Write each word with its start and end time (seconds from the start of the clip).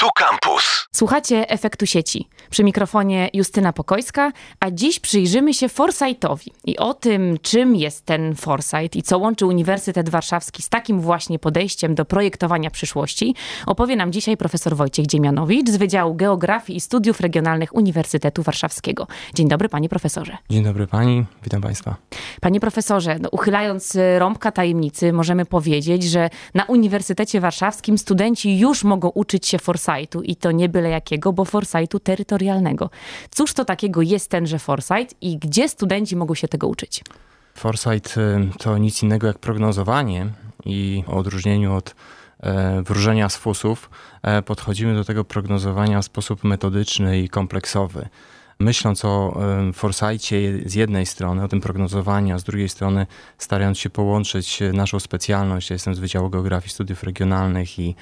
Tu 0.00 0.06
Campus. 0.14 0.88
Słuchacie 0.92 1.48
efektu 1.48 1.86
sieci. 1.86 2.28
Przy 2.50 2.64
mikrofonie 2.64 3.30
Justyna 3.32 3.72
Pokojska, 3.72 4.32
a 4.60 4.70
dziś 4.70 5.00
przyjrzymy 5.00 5.54
się 5.54 5.68
Foresightowi 5.68 6.52
i 6.64 6.78
o 6.78 6.94
tym, 6.94 7.38
czym 7.42 7.76
jest 7.76 8.06
ten 8.06 8.34
Foresight 8.34 8.96
i 8.96 9.02
co 9.02 9.18
łączy 9.18 9.46
Uniwersytet 9.46 10.08
Warszawski 10.08 10.62
z 10.62 10.68
takim 10.68 11.00
właśnie 11.00 11.38
podejściem 11.38 11.94
do 11.94 12.04
projektowania 12.04 12.70
przyszłości, 12.70 13.34
opowie 13.66 13.96
nam 13.96 14.12
dzisiaj 14.12 14.36
profesor 14.36 14.76
Wojciech 14.76 15.06
Dziemianowicz 15.06 15.70
z 15.70 15.76
Wydziału 15.76 16.14
Geografii 16.14 16.76
i 16.76 16.80
Studiów 16.80 17.20
Regionalnych 17.20 17.74
Uniwersytetu 17.74 18.42
Warszawskiego. 18.42 19.06
Dzień 19.34 19.48
dobry, 19.48 19.68
panie 19.68 19.88
profesorze. 19.88 20.36
Dzień 20.50 20.64
dobry 20.64 20.86
pani, 20.86 21.24
witam 21.42 21.62
państwa. 21.62 21.96
Panie 22.40 22.60
profesorze, 22.60 23.18
no, 23.18 23.28
uchylając 23.32 23.96
rąbka 24.18 24.52
tajemnicy, 24.52 25.12
możemy 25.12 25.46
powiedzieć, 25.46 26.02
że 26.02 26.30
na 26.54 26.64
Uniwersytecie 26.64 27.40
Warszawskim 27.40 27.98
studenci 27.98 28.58
już 28.58 28.84
mogą 28.84 29.08
uczyć 29.08 29.46
się 29.46 29.58
Foresightu 29.90 30.22
i 30.22 30.36
to 30.36 30.52
nie 30.52 30.68
byle 30.68 30.90
jakiego, 30.90 31.32
bo 31.32 31.44
Foresightu 31.44 32.00
terytorialnego. 32.00 32.90
Cóż 33.30 33.54
to 33.54 33.64
takiego 33.64 34.02
jest 34.02 34.30
tenże 34.30 34.58
Foresight 34.58 35.14
i 35.20 35.38
gdzie 35.38 35.68
studenci 35.68 36.16
mogą 36.16 36.34
się 36.34 36.48
tego 36.48 36.68
uczyć? 36.68 37.04
Foresight 37.54 38.16
y, 38.16 38.48
to 38.58 38.78
nic 38.78 39.02
innego 39.02 39.26
jak 39.26 39.38
prognozowanie 39.38 40.26
i 40.64 41.04
w 41.06 41.10
odróżnieniu 41.10 41.74
od 41.74 41.94
e, 42.40 42.82
wróżenia 42.82 43.28
z 43.28 43.36
fusów 43.36 43.90
e, 44.22 44.42
podchodzimy 44.42 44.94
do 44.94 45.04
tego 45.04 45.24
prognozowania 45.24 46.02
w 46.02 46.04
sposób 46.04 46.44
metodyczny 46.44 47.20
i 47.20 47.28
kompleksowy. 47.28 48.08
Myśląc 48.58 49.04
o 49.04 49.40
e, 49.68 49.72
Foresightie 49.72 50.38
z 50.66 50.74
jednej 50.74 51.06
strony, 51.06 51.44
o 51.44 51.48
tym 51.48 51.60
prognozowaniu, 51.60 52.34
a 52.34 52.38
z 52.38 52.44
drugiej 52.44 52.68
strony 52.68 53.06
starając 53.38 53.78
się 53.78 53.90
połączyć 53.90 54.60
naszą 54.72 55.00
specjalność, 55.00 55.70
ja 55.70 55.74
jestem 55.74 55.94
z 55.94 55.98
Wydziału 55.98 56.30
Geografii 56.30 56.70
Studiów 56.70 57.02
Regionalnych 57.02 57.78
i 57.78 57.94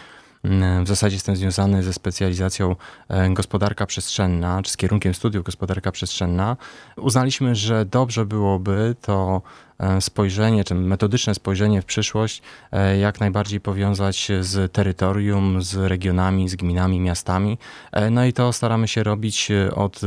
w 0.85 0.89
zasadzie 0.89 1.17
jestem 1.17 1.37
związany 1.37 1.83
ze 1.83 1.93
specjalizacją 1.93 2.77
e, 3.09 3.31
gospodarka 3.31 3.87
przestrzenna, 3.87 4.63
czy 4.63 4.71
z 4.71 4.77
kierunkiem 4.77 5.15
studiów 5.15 5.45
gospodarka 5.45 5.93
przestrzenna. 5.93 6.57
Uznaliśmy, 6.97 7.55
że 7.55 7.85
dobrze 7.85 8.27
byłoby 8.27 8.97
to 9.03 9.43
E, 9.79 10.01
spojrzenie, 10.01 10.65
czy 10.65 10.75
metodyczne 10.75 11.35
spojrzenie 11.35 11.83
w 11.83 11.85
przyszłość 11.85 12.43
e, 12.73 12.99
jak 12.99 13.21
najbardziej 13.21 13.61
powiązać 13.61 14.29
z 14.41 14.73
terytorium, 14.73 15.63
z 15.63 15.75
regionami, 15.75 16.49
z 16.49 16.57
gminami, 16.57 17.01
miastami. 17.01 17.59
E, 17.93 18.11
no 18.11 18.25
i 18.25 18.33
to 18.33 18.53
staramy 18.53 18.89
się 18.89 19.03
robić 19.03 19.49
od 19.75 20.01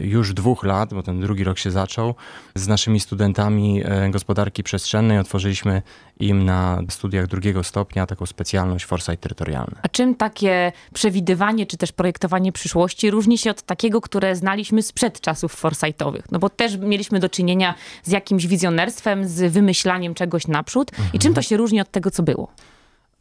już 0.00 0.34
dwóch 0.34 0.64
lat, 0.64 0.94
bo 0.94 1.02
ten 1.02 1.20
drugi 1.20 1.44
rok 1.44 1.58
się 1.58 1.70
zaczął. 1.70 2.14
Z 2.54 2.68
naszymi 2.68 3.00
studentami 3.00 3.82
gospodarki 4.10 4.62
przestrzennej 4.62 5.18
otworzyliśmy 5.18 5.82
im 6.20 6.44
na 6.44 6.82
studiach 6.88 7.26
drugiego 7.26 7.62
stopnia 7.62 8.06
taką 8.06 8.26
specjalność 8.26 8.84
foresight 8.84 9.20
terytorialny. 9.20 9.76
A 9.82 9.88
czym 9.88 10.14
takie 10.14 10.72
przewidywanie 10.94 11.66
czy 11.66 11.76
też 11.76 11.92
projektowanie 11.92 12.52
przyszłości 12.52 13.10
różni 13.10 13.38
się 13.38 13.50
od 13.50 13.62
takiego, 13.62 14.00
które 14.00 14.36
znaliśmy 14.36 14.82
sprzed 14.82 15.20
czasów 15.20 15.52
foresightowych? 15.52 16.24
No 16.32 16.38
bo 16.38 16.50
też 16.50 16.76
mieliśmy 16.76 17.20
do 17.20 17.28
czynienia 17.28 17.74
z 18.02 18.10
jakimś 18.10 18.46
wizjonerstwem, 18.46 19.28
z 19.28 19.52
wymyślaniem 19.52 20.14
czegoś 20.14 20.46
naprzód 20.46 20.90
mhm. 20.90 21.10
i 21.12 21.18
czym 21.18 21.34
to 21.34 21.42
się 21.42 21.56
różni 21.56 21.80
od 21.80 21.90
tego, 21.90 22.10
co 22.10 22.22
było? 22.22 22.48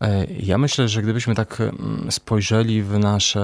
E, 0.01 0.25
ja 0.39 0.57
myślę, 0.57 0.87
że 0.87 1.01
gdybyśmy 1.01 1.35
tak 1.35 1.61
mm, 1.61 2.11
spojrzeli 2.11 2.83
w 2.83 2.99
nasze 2.99 3.41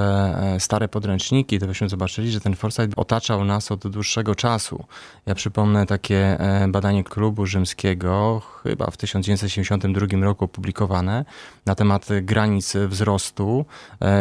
e, 0.55 0.59
stare 0.59 0.88
podręczniki, 0.88 1.59
to 1.59 1.67
byśmy 1.67 1.89
zobaczyli, 1.89 2.31
że 2.31 2.41
ten 2.41 2.55
foresight 2.55 2.99
otaczał 2.99 3.45
nas 3.45 3.71
od 3.71 3.88
dłuższego 3.88 4.35
czasu. 4.35 4.85
Ja 5.25 5.35
przypomnę 5.35 5.85
takie 5.85 6.39
e, 6.39 6.67
badanie 6.67 7.03
klubu 7.03 7.45
rzymskiego, 7.45 8.41
chyba 8.63 8.91
w 8.91 8.97
1972 8.97 10.08
roku 10.21 10.45
opublikowane, 10.45 11.25
na 11.66 11.75
temat 11.75 12.08
granic 12.21 12.73
wzrostu 12.88 13.65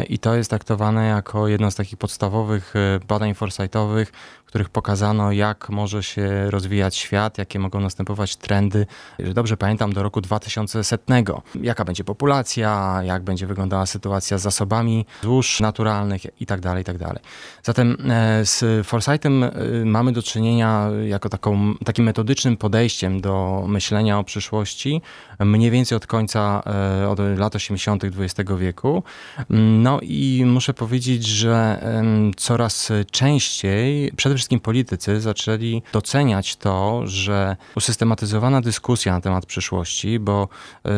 i 0.09 0.19
to 0.19 0.34
jest 0.34 0.50
traktowane 0.50 1.06
jako 1.06 1.48
jedno 1.48 1.70
z 1.70 1.75
takich 1.75 1.98
podstawowych 1.98 2.75
badań 3.09 3.34
foresightowych, 3.34 4.12
których 4.50 4.69
pokazano, 4.69 5.33
jak 5.33 5.69
może 5.69 6.03
się 6.03 6.50
rozwijać 6.50 6.97
świat, 6.97 7.39
jakie 7.39 7.59
mogą 7.59 7.81
następować 7.81 8.37
trendy. 8.37 8.87
Jeżeli 9.19 9.34
dobrze 9.34 9.56
pamiętam, 9.56 9.93
do 9.93 10.03
roku 10.03 10.21
2100, 10.21 11.43
jaka 11.62 11.84
będzie 11.84 12.05
jak 13.03 13.22
będzie 13.22 13.47
wyglądała 13.47 13.86
sytuacja 13.86 14.38
z 14.38 14.42
zasobami 14.42 15.06
złóż 15.22 15.60
naturalnych 15.60 16.41
itd. 16.41 16.62
Tak 16.62 16.78
itd. 16.78 17.04
Tak 17.04 17.22
Zatem 17.62 17.97
e, 18.10 18.47
z 18.47 18.86
Foresightem 18.86 19.44
e, 19.44 19.50
mamy 19.84 20.12
do 20.12 20.22
czynienia 20.22 20.91
jako 21.06 21.28
taką, 21.28 21.75
takim 21.84 22.04
metodycznym 22.04 22.56
podejściem 22.56 23.20
do 23.20 23.64
myślenia 23.69 24.19
o 24.19 24.25
przyszłości, 24.25 25.03
mniej 25.41 25.70
więcej 25.70 25.97
od 25.97 26.06
końca, 26.06 26.62
e, 27.03 27.08
od 27.08 27.19
lat 27.36 27.56
80. 27.56 28.04
XX 28.04 28.50
wieku. 28.58 29.02
No 29.50 29.98
i 30.02 30.42
muszę 30.47 30.75
powiedzieć, 30.75 31.26
że 31.26 31.81
coraz 32.37 32.92
częściej, 33.10 34.12
przede 34.16 34.34
wszystkim 34.34 34.60
politycy 34.60 35.20
zaczęli 35.20 35.82
doceniać 35.92 36.56
to, 36.56 37.02
że 37.04 37.56
usystematyzowana 37.76 38.60
dyskusja 38.60 39.12
na 39.12 39.20
temat 39.20 39.47
przyszłości, 39.47 40.19
bo 40.19 40.48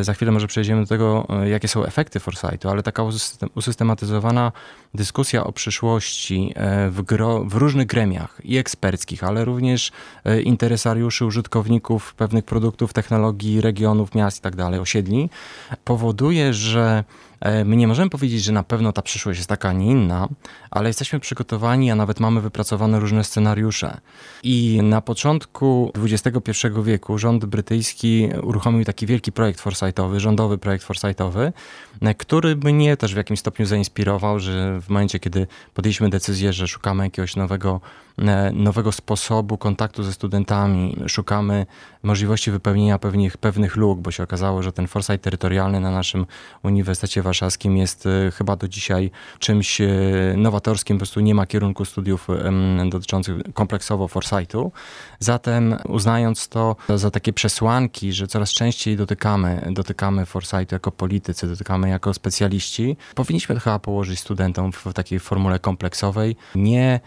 za 0.00 0.14
chwilę 0.14 0.32
może 0.32 0.46
przejdziemy 0.46 0.80
do 0.82 0.86
tego, 0.86 1.11
e, 1.28 1.48
jakie 1.48 1.68
są 1.68 1.84
efekty 1.84 2.20
Foresightu, 2.20 2.68
ale 2.68 2.82
taka 2.82 3.02
usystematyzowana 3.54 4.52
dyskusja 4.94 5.44
o 5.44 5.52
przyszłości 5.52 6.52
e, 6.56 6.90
w, 6.90 7.02
gro, 7.02 7.44
w 7.44 7.54
różnych 7.54 7.86
gremiach 7.86 8.40
i 8.44 8.58
eksperckich, 8.58 9.24
ale 9.24 9.44
również 9.44 9.92
interesariuszy, 10.44 11.24
użytkowników 11.24 12.14
pewnych 12.14 12.44
produktów, 12.44 12.92
technologii, 12.92 13.60
regionów, 13.60 14.14
miast 14.14 14.38
i 14.38 14.40
tak 14.40 14.56
dalej, 14.56 14.80
osiedli, 14.80 15.30
powoduje, 15.84 16.54
że 16.54 17.04
E, 17.04 17.04
my 17.64 17.76
nie 17.76 17.88
możemy 17.88 18.10
powiedzieć, 18.10 18.44
że 18.44 18.52
na 18.52 18.62
pewno 18.62 18.92
ta 18.92 19.02
przyszłość 19.02 19.38
jest 19.38 19.48
taka, 19.48 19.68
a 19.68 19.72
nie 19.72 19.86
inna, 19.86 20.28
ale 20.70 20.88
jesteśmy 20.88 21.20
przygotowani, 21.20 21.90
a 21.90 21.94
nawet 21.94 22.20
mamy 22.20 22.40
wypracowane 22.40 23.00
różne 23.00 23.24
scenariusze. 23.24 24.00
I 24.42 24.80
na 24.82 25.00
początku 25.00 25.92
XXI 25.96 26.66
wieku 26.82 27.18
rząd 27.18 27.44
brytyjski 27.44 28.28
uruchomił 28.42 28.84
taki 28.84 29.06
wielki 29.06 29.32
projekt 29.32 29.60
foresightowy, 29.60 30.20
rządowy 30.20 30.58
projekt 30.58 30.84
foresightowy, 30.84 31.52
e, 32.02 32.14
który 32.14 32.56
mnie 32.56 32.96
też 32.96 33.14
w 33.14 33.16
jakimś 33.16 33.40
stopniu 33.40 33.66
zainspirował, 33.66 34.40
że 34.40 34.80
w 34.80 34.88
momencie, 34.88 35.18
kiedy 35.18 35.46
podjęliśmy 35.74 36.10
decyzję, 36.10 36.52
że 36.52 36.68
szukamy 36.68 37.04
jakiegoś 37.04 37.36
nowego 37.36 37.80
E, 38.11 38.11
nowego 38.52 38.92
sposobu 38.92 39.58
kontaktu 39.58 40.02
ze 40.02 40.12
studentami, 40.12 40.96
szukamy 41.06 41.66
możliwości 42.02 42.50
wypełnienia 42.50 42.98
pewnych, 42.98 43.36
pewnych 43.36 43.76
luk, 43.76 44.00
bo 44.00 44.10
się 44.10 44.22
okazało, 44.22 44.62
że 44.62 44.72
ten 44.72 44.86
foresight 44.86 45.22
terytorialny 45.24 45.80
na 45.80 45.90
naszym 45.90 46.26
Uniwersytecie 46.62 47.22
Warszawskim 47.22 47.76
jest 47.76 48.06
e, 48.06 48.30
chyba 48.30 48.56
do 48.56 48.68
dzisiaj 48.68 49.10
czymś 49.38 49.80
e, 49.80 49.88
nowatorskim, 50.36 50.96
po 50.96 50.98
prostu 50.98 51.20
nie 51.20 51.34
ma 51.34 51.46
kierunku 51.46 51.84
studiów 51.84 52.28
dotyczących 52.88 53.36
kompleksowo 53.54 54.08
foresightu. 54.08 54.72
Zatem 55.18 55.76
uznając 55.88 56.48
to 56.48 56.76
za 56.94 57.10
takie 57.10 57.32
przesłanki, 57.32 58.12
że 58.12 58.26
coraz 58.26 58.50
częściej 58.50 58.96
dotykamy, 58.96 59.68
dotykamy 59.70 60.26
foresightu 60.26 60.74
jako 60.74 60.92
politycy, 60.92 61.46
dotykamy 61.46 61.88
jako 61.88 62.14
specjaliści, 62.14 62.96
powinniśmy 63.14 63.60
chyba 63.60 63.78
położyć 63.78 64.20
studentom 64.20 64.72
w 64.72 64.92
takiej 64.94 65.20
formule 65.20 65.58
kompleksowej, 65.58 66.36
nie 66.54 67.00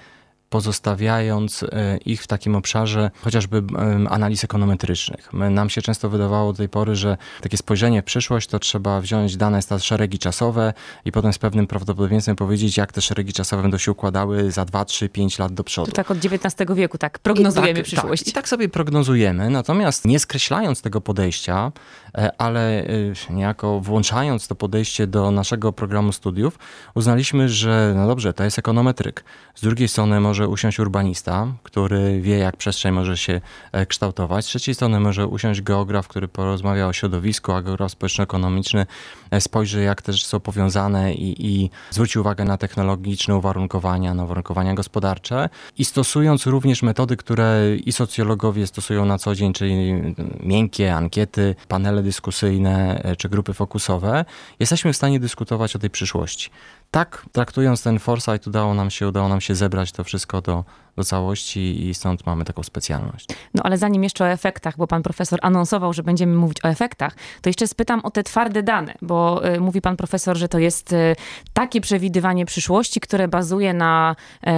pozostawiając 0.50 1.64
e, 1.64 1.98
ich 1.98 2.24
w 2.24 2.28
takim 2.28 2.56
obszarze 2.56 3.12
chociażby 3.24 3.64
analiz 4.10 4.44
ekonometrycznych. 4.44 5.34
Nam 5.34 5.70
się 5.70 5.82
często 5.82 6.10
wydawało 6.10 6.54
do 6.54 6.58
tej 6.58 6.70
pory, 6.70 6.96
że 6.96 7.18
takie 7.42 7.58
spojrzenie 7.58 8.02
w 8.02 8.06
przyszłość 8.06 8.48
to 8.48 8.60
trzeba 8.60 9.02
wziąć 9.02 9.38
dane 9.38 9.60
szeregi 9.80 10.20
czasowe 10.20 10.74
i 11.06 11.12
potem 11.12 11.34
z 11.34 11.38
pewnym 11.38 11.68
prawdopodobieństwem 11.68 12.36
powiedzieć, 12.36 12.78
jak 12.78 12.92
te 12.92 13.02
szeregi 13.02 13.34
czasowe 13.34 13.62
będą 13.62 13.78
się 13.78 13.92
układały 13.92 14.52
za 14.52 14.66
2, 14.66 14.86
3, 14.86 15.10
5 15.10 15.40
lat 15.40 15.54
do 15.54 15.64
przodu. 15.64 15.92
To 15.92 15.96
tak 15.96 16.12
od 16.12 16.18
XIX 16.18 16.72
wieku 16.76 16.98
tak 16.98 17.20
prognozujemy 17.20 17.72
I 17.72 17.76
tak, 17.76 17.84
przyszłość. 17.84 18.24
Tak, 18.24 18.30
I 18.30 18.34
tak 18.34 18.50
sobie 18.50 18.70
prognozujemy, 18.70 19.50
natomiast 19.50 20.06
nie 20.06 20.20
skreślając 20.20 20.82
tego 20.82 21.02
podejścia, 21.02 21.72
e, 22.18 22.32
ale 22.38 22.84
e, 22.84 22.88
niejako 23.30 23.80
włączając 23.80 24.48
to 24.48 24.56
podejście 24.56 25.08
do 25.08 25.32
naszego 25.32 25.74
programu 25.74 26.12
studiów, 26.12 26.60
uznaliśmy, 26.96 27.50
że 27.50 27.94
no 27.96 28.08
dobrze, 28.08 28.34
to 28.34 28.44
jest 28.44 28.60
ekonometryk. 28.60 29.24
Z 29.56 29.62
drugiej 29.62 29.88
strony 29.88 30.20
może 30.20 30.35
może 30.36 30.48
usiąść 30.48 30.80
urbanista, 30.80 31.48
który 31.64 32.22
wie, 32.22 32.38
jak 32.38 32.58
przestrzeń 32.58 32.92
może 32.92 33.18
się 33.18 33.42
e, 33.72 33.86
kształtować. 33.86 34.46
Z 34.46 34.48
trzeciej 34.48 34.76
strony 34.76 35.00
może 35.00 35.28
usiąść 35.28 35.62
geograf, 35.62 36.08
który 36.08 36.28
porozmawia 36.28 36.88
o 36.88 36.94
środowisku, 36.94 37.52
a 37.52 37.62
geograf 37.62 37.92
społeczno-ekonomiczny 37.92 38.86
e, 39.32 39.42
spojrzy, 39.42 39.84
jak 39.84 40.02
te 40.02 40.14
rzeczy 40.14 40.28
są 40.28 40.40
powiązane 40.40 41.14
i, 41.14 41.48
i 41.48 41.70
zwróci 41.92 42.20
uwagę 42.20 42.46
na 42.46 42.58
technologiczne 42.58 43.36
uwarunkowania, 43.36 44.14
na 44.14 44.24
uwarunkowania 44.24 44.74
gospodarcze. 44.74 45.50
I 45.78 45.86
stosując 45.86 46.46
również 46.46 46.84
metody, 46.84 47.18
które 47.18 47.76
i 47.86 47.92
socjologowie 47.92 48.68
stosują 48.68 49.06
na 49.06 49.18
co 49.18 49.36
dzień, 49.36 49.54
czyli 49.54 49.94
miękkie 50.40 50.96
ankiety, 50.96 51.56
panele 51.68 52.04
dyskusyjne 52.04 53.02
e, 53.04 53.16
czy 53.16 53.30
grupy 53.30 53.54
fokusowe, 53.54 54.26
jesteśmy 54.60 54.94
w 54.94 54.96
stanie 54.98 55.20
dyskutować 55.20 55.76
o 55.76 55.80
tej 55.80 55.90
przyszłości 55.90 56.50
tak 56.96 57.26
traktując 57.32 57.84
ten 57.84 58.00
foresight 58.00 58.48
udało 58.48 58.74
nam 58.74 58.92
się, 58.92 59.08
udało 59.08 59.30
nam 59.30 59.42
się 59.42 59.56
zebrać 59.56 59.92
to 59.92 60.04
wszystko 60.04 60.42
do, 60.42 60.64
do 60.98 61.04
całości 61.04 61.88
i 61.88 61.94
stąd 61.94 62.26
mamy 62.26 62.46
taką 62.46 62.64
specjalność. 62.64 63.28
No 63.54 63.64
ale 63.64 63.78
zanim 63.78 64.04
jeszcze 64.04 64.24
o 64.24 64.30
efektach, 64.30 64.78
bo 64.78 64.88
pan 64.88 65.04
profesor 65.04 65.40
anonsował, 65.42 65.94
że 65.94 66.04
będziemy 66.04 66.36
mówić 66.36 66.66
o 66.66 66.68
efektach, 66.68 67.16
to 67.42 67.50
jeszcze 67.50 67.68
spytam 67.68 68.00
o 68.00 68.12
te 68.12 68.24
twarde 68.24 68.64
dane, 68.64 68.94
bo 69.02 69.48
y, 69.56 69.60
mówi 69.60 69.82
pan 69.82 69.98
profesor, 69.98 70.38
że 70.38 70.48
to 70.48 70.60
jest 70.60 70.94
y, 70.94 71.16
takie 71.54 71.82
przewidywanie 71.82 72.46
przyszłości, 72.46 73.00
które 73.00 73.28
bazuje 73.28 73.74
na 73.74 74.16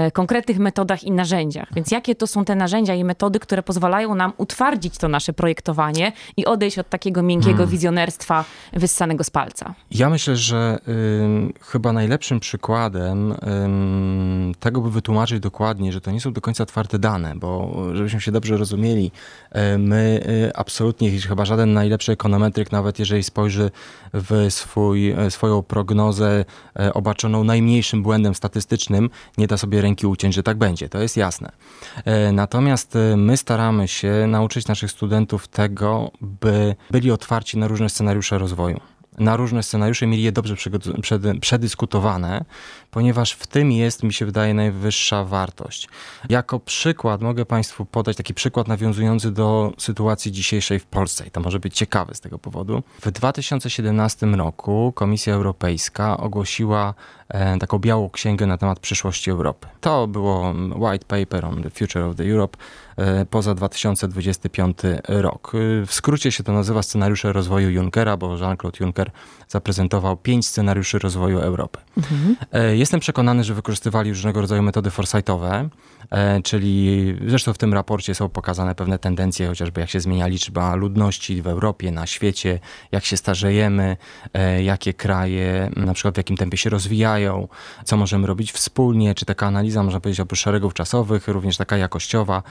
y, 0.07 0.11
konkretnych 0.11 0.59
metodach 0.59 1.03
i 1.03 1.11
narzędziach. 1.11 1.67
Więc 1.73 1.91
jakie 1.91 2.15
to 2.15 2.27
są 2.27 2.45
te 2.45 2.55
narzędzia 2.55 2.95
i 2.95 3.03
metody, 3.03 3.39
które 3.39 3.63
pozwalają 3.63 4.15
nam 4.15 4.33
utwardzić 4.37 4.97
to 4.97 5.07
nasze 5.07 5.33
projektowanie 5.33 6.11
i 6.37 6.45
odejść 6.45 6.79
od 6.79 6.89
takiego 6.89 7.23
miękkiego 7.23 7.57
hmm. 7.57 7.71
wizjonerstwa 7.71 8.45
wyssanego 8.73 9.23
z 9.23 9.29
palca? 9.29 9.73
Ja 9.91 10.09
myślę, 10.09 10.35
że 10.35 10.79
chyba 11.61 11.93
najlepszym 11.93 12.39
przykładem 12.39 13.35
tego, 14.59 14.81
by 14.81 14.91
wytłumaczyć 14.91 15.39
dokładnie, 15.39 15.91
że 15.91 16.01
to 16.01 16.11
nie 16.11 16.21
są 16.21 16.26
do 16.31 16.41
końca 16.41 16.65
twarde 16.65 16.99
dane, 16.99 17.35
bo 17.35 17.73
żebyśmy 17.93 18.21
się 18.21 18.31
dobrze 18.31 18.57
rozumieli, 18.57 19.11
e, 19.51 19.77
my 19.77 20.23
e, 20.47 20.57
absolutnie, 20.57 21.11
chyba 21.11 21.45
żaden 21.45 21.73
najlepszy 21.73 22.11
ekonometryk, 22.11 22.71
nawet 22.71 22.99
jeżeli 22.99 23.23
spojrzy 23.23 23.71
w 24.13 24.47
swój, 24.49 25.11
e, 25.11 25.31
swoją 25.31 25.63
prognozę 25.63 26.45
obarczoną 26.93 27.43
najmniejszym 27.43 28.03
błędem 28.03 28.35
statystycznym, 28.35 29.09
nie 29.37 29.47
da 29.47 29.57
sobie 29.57 29.81
ręki 29.81 30.07
uciąć, 30.07 30.35
że 30.35 30.43
tak 30.43 30.57
będzie. 30.57 30.89
To 30.89 30.99
jest 30.99 31.17
jasne. 31.17 31.51
Natomiast 32.33 32.97
my 33.17 33.37
staramy 33.37 33.87
się 33.87 34.25
nauczyć 34.27 34.67
naszych 34.67 34.91
studentów 34.91 35.47
tego, 35.47 36.11
by 36.21 36.75
byli 36.91 37.11
otwarci 37.11 37.57
na 37.57 37.67
różne 37.67 37.89
scenariusze 37.89 38.37
rozwoju 38.37 38.79
na 39.17 39.37
różne 39.37 39.63
scenariusze, 39.63 40.07
mieli 40.07 40.23
je 40.23 40.31
dobrze 40.31 40.55
przedyskutowane, 41.41 42.45
ponieważ 42.91 43.31
w 43.31 43.47
tym 43.47 43.71
jest, 43.71 44.03
mi 44.03 44.13
się 44.13 44.25
wydaje, 44.25 44.53
najwyższa 44.53 45.23
wartość. 45.23 45.89
Jako 46.29 46.59
przykład 46.59 47.21
mogę 47.21 47.45
Państwu 47.45 47.85
podać 47.85 48.17
taki 48.17 48.33
przykład 48.33 48.67
nawiązujący 48.67 49.31
do 49.31 49.73
sytuacji 49.77 50.31
dzisiejszej 50.31 50.79
w 50.79 50.85
Polsce 50.85 51.27
i 51.27 51.31
to 51.31 51.41
może 51.41 51.59
być 51.59 51.75
ciekawe 51.75 52.15
z 52.15 52.19
tego 52.19 52.39
powodu. 52.39 52.83
W 53.01 53.11
2017 53.11 54.25
roku 54.25 54.93
Komisja 54.95 55.33
Europejska 55.33 56.17
ogłosiła 56.17 56.93
taką 57.59 57.79
białą 57.79 58.09
księgę 58.09 58.47
na 58.47 58.57
temat 58.57 58.79
przyszłości 58.79 59.31
Europy. 59.31 59.67
To 59.81 60.07
było 60.07 60.53
White 60.75 61.05
Paper 61.05 61.45
on 61.45 61.63
the 61.63 61.69
Future 61.69 62.03
of 62.03 62.15
the 62.15 62.23
Europe 62.31 62.57
e, 62.97 63.25
poza 63.25 63.55
2025 63.55 64.77
rok. 65.07 65.51
W 65.87 65.93
skrócie 65.93 66.31
się 66.31 66.43
to 66.43 66.53
nazywa 66.53 66.83
scenariusze 66.83 67.33
rozwoju 67.33 67.69
Junckera, 67.69 68.17
bo 68.17 68.37
Jean-Claude 68.37 68.77
Juncker 68.79 69.11
zaprezentował 69.47 70.17
pięć 70.17 70.47
scenariuszy 70.47 70.99
rozwoju 70.99 71.39
Europy. 71.39 71.79
Mhm. 71.97 72.35
E, 72.51 72.75
jestem 72.75 72.99
przekonany, 72.99 73.43
że 73.43 73.53
wykorzystywali 73.53 74.09
różnego 74.09 74.41
rodzaju 74.41 74.63
metody 74.63 74.91
foresightowe, 74.91 75.69
e, 76.11 76.41
czyli 76.41 77.15
zresztą 77.27 77.53
w 77.53 77.57
tym 77.57 77.73
raporcie 77.73 78.15
są 78.15 78.29
pokazane 78.29 78.75
pewne 78.75 78.99
tendencje, 78.99 79.47
chociażby 79.47 79.81
jak 79.81 79.89
się 79.89 79.99
zmienia 79.99 80.27
liczba 80.27 80.75
ludności 80.75 81.41
w 81.41 81.47
Europie, 81.47 81.91
na 81.91 82.07
świecie, 82.07 82.59
jak 82.91 83.05
się 83.05 83.17
starzejemy, 83.17 83.97
e, 84.33 84.63
jakie 84.63 84.93
kraje 84.93 85.69
na 85.75 85.93
przykład 85.93 86.13
w 86.13 86.17
jakim 86.17 86.37
tempie 86.37 86.57
się 86.57 86.69
rozwijają, 86.69 87.16
co 87.85 87.97
możemy 87.97 88.27
robić 88.27 88.51
wspólnie, 88.51 89.15
czy 89.15 89.25
taka 89.25 89.47
analiza, 89.47 89.83
można 89.83 89.99
powiedzieć, 89.99 90.19
oprócz 90.19 90.39
szeregów 90.39 90.73
czasowych, 90.73 91.27
również 91.27 91.57
taka 91.57 91.77
jakościowa, 91.77 92.43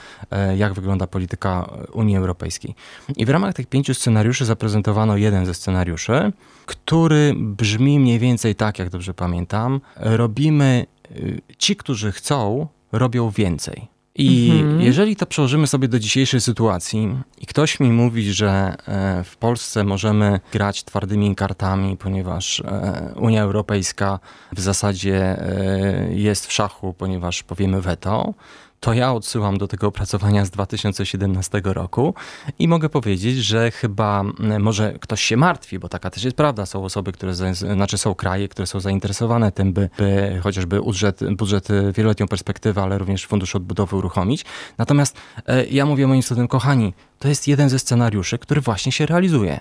jak 0.56 0.74
wygląda 0.74 1.06
polityka 1.06 1.70
Unii 1.92 2.16
Europejskiej. 2.16 2.74
I 3.16 3.26
w 3.26 3.30
ramach 3.30 3.54
tych 3.54 3.66
pięciu 3.66 3.94
scenariuszy 3.94 4.44
zaprezentowano 4.44 5.16
jeden 5.16 5.46
ze 5.46 5.54
scenariuszy, 5.54 6.32
który 6.66 7.34
brzmi 7.36 8.00
mniej 8.00 8.18
więcej 8.18 8.54
tak, 8.54 8.78
jak 8.78 8.90
dobrze 8.90 9.14
pamiętam. 9.14 9.80
Robimy, 9.96 10.86
y, 11.10 11.40
ci, 11.58 11.76
którzy 11.76 12.12
chcą, 12.12 12.66
robią 12.92 13.30
więcej. 13.30 13.95
I 14.18 14.50
mhm. 14.50 14.80
jeżeli 14.80 15.16
to 15.16 15.26
przełożymy 15.26 15.66
sobie 15.66 15.88
do 15.88 15.98
dzisiejszej 15.98 16.40
sytuacji 16.40 17.18
i 17.38 17.46
ktoś 17.46 17.80
mi 17.80 17.90
mówi, 17.90 18.32
że 18.32 18.76
e, 18.88 19.24
w 19.24 19.36
Polsce 19.36 19.84
możemy 19.84 20.40
grać 20.52 20.84
twardymi 20.84 21.34
kartami, 21.34 21.96
ponieważ 21.96 22.60
e, 22.60 23.12
Unia 23.16 23.42
Europejska 23.42 24.18
w 24.52 24.60
zasadzie 24.60 25.16
e, 25.16 26.14
jest 26.14 26.46
w 26.46 26.52
szachu, 26.52 26.94
ponieważ 26.98 27.42
powiemy 27.42 27.80
weto, 27.80 28.34
to 28.80 28.92
ja 28.92 29.12
odsyłam 29.12 29.58
do 29.58 29.68
tego 29.68 29.86
opracowania 29.86 30.44
z 30.44 30.50
2017 30.50 31.60
roku 31.64 32.14
i 32.58 32.68
mogę 32.68 32.88
powiedzieć, 32.88 33.36
że 33.36 33.70
chyba 33.70 34.24
może 34.58 34.92
ktoś 35.00 35.22
się 35.22 35.36
martwi, 35.36 35.78
bo 35.78 35.88
taka 35.88 36.10
też 36.10 36.24
jest 36.24 36.36
prawda. 36.36 36.66
Są 36.66 36.84
osoby, 36.84 37.12
które, 37.12 37.34
znaczy 37.54 37.98
są 37.98 38.14
kraje, 38.14 38.48
które 38.48 38.66
są 38.66 38.80
zainteresowane 38.80 39.52
tym, 39.52 39.72
by, 39.72 39.90
by 39.98 40.40
chociażby 40.42 40.80
budżet, 40.80 41.20
budżet 41.36 41.68
wieloletnią 41.94 42.28
perspektywę, 42.28 42.82
ale 42.82 42.98
również 42.98 43.26
fundusz 43.26 43.56
odbudowy 43.56 43.96
uruchomić. 43.96 44.44
Natomiast 44.78 45.16
e, 45.46 45.66
ja 45.66 45.86
mówię 45.86 46.06
moim 46.06 46.22
studentom, 46.22 46.48
kochani, 46.48 46.94
to 47.18 47.28
jest 47.28 47.48
jeden 47.48 47.68
ze 47.68 47.78
scenariuszy, 47.78 48.38
który 48.38 48.60
właśnie 48.60 48.92
się 48.92 49.06
realizuje. 49.06 49.60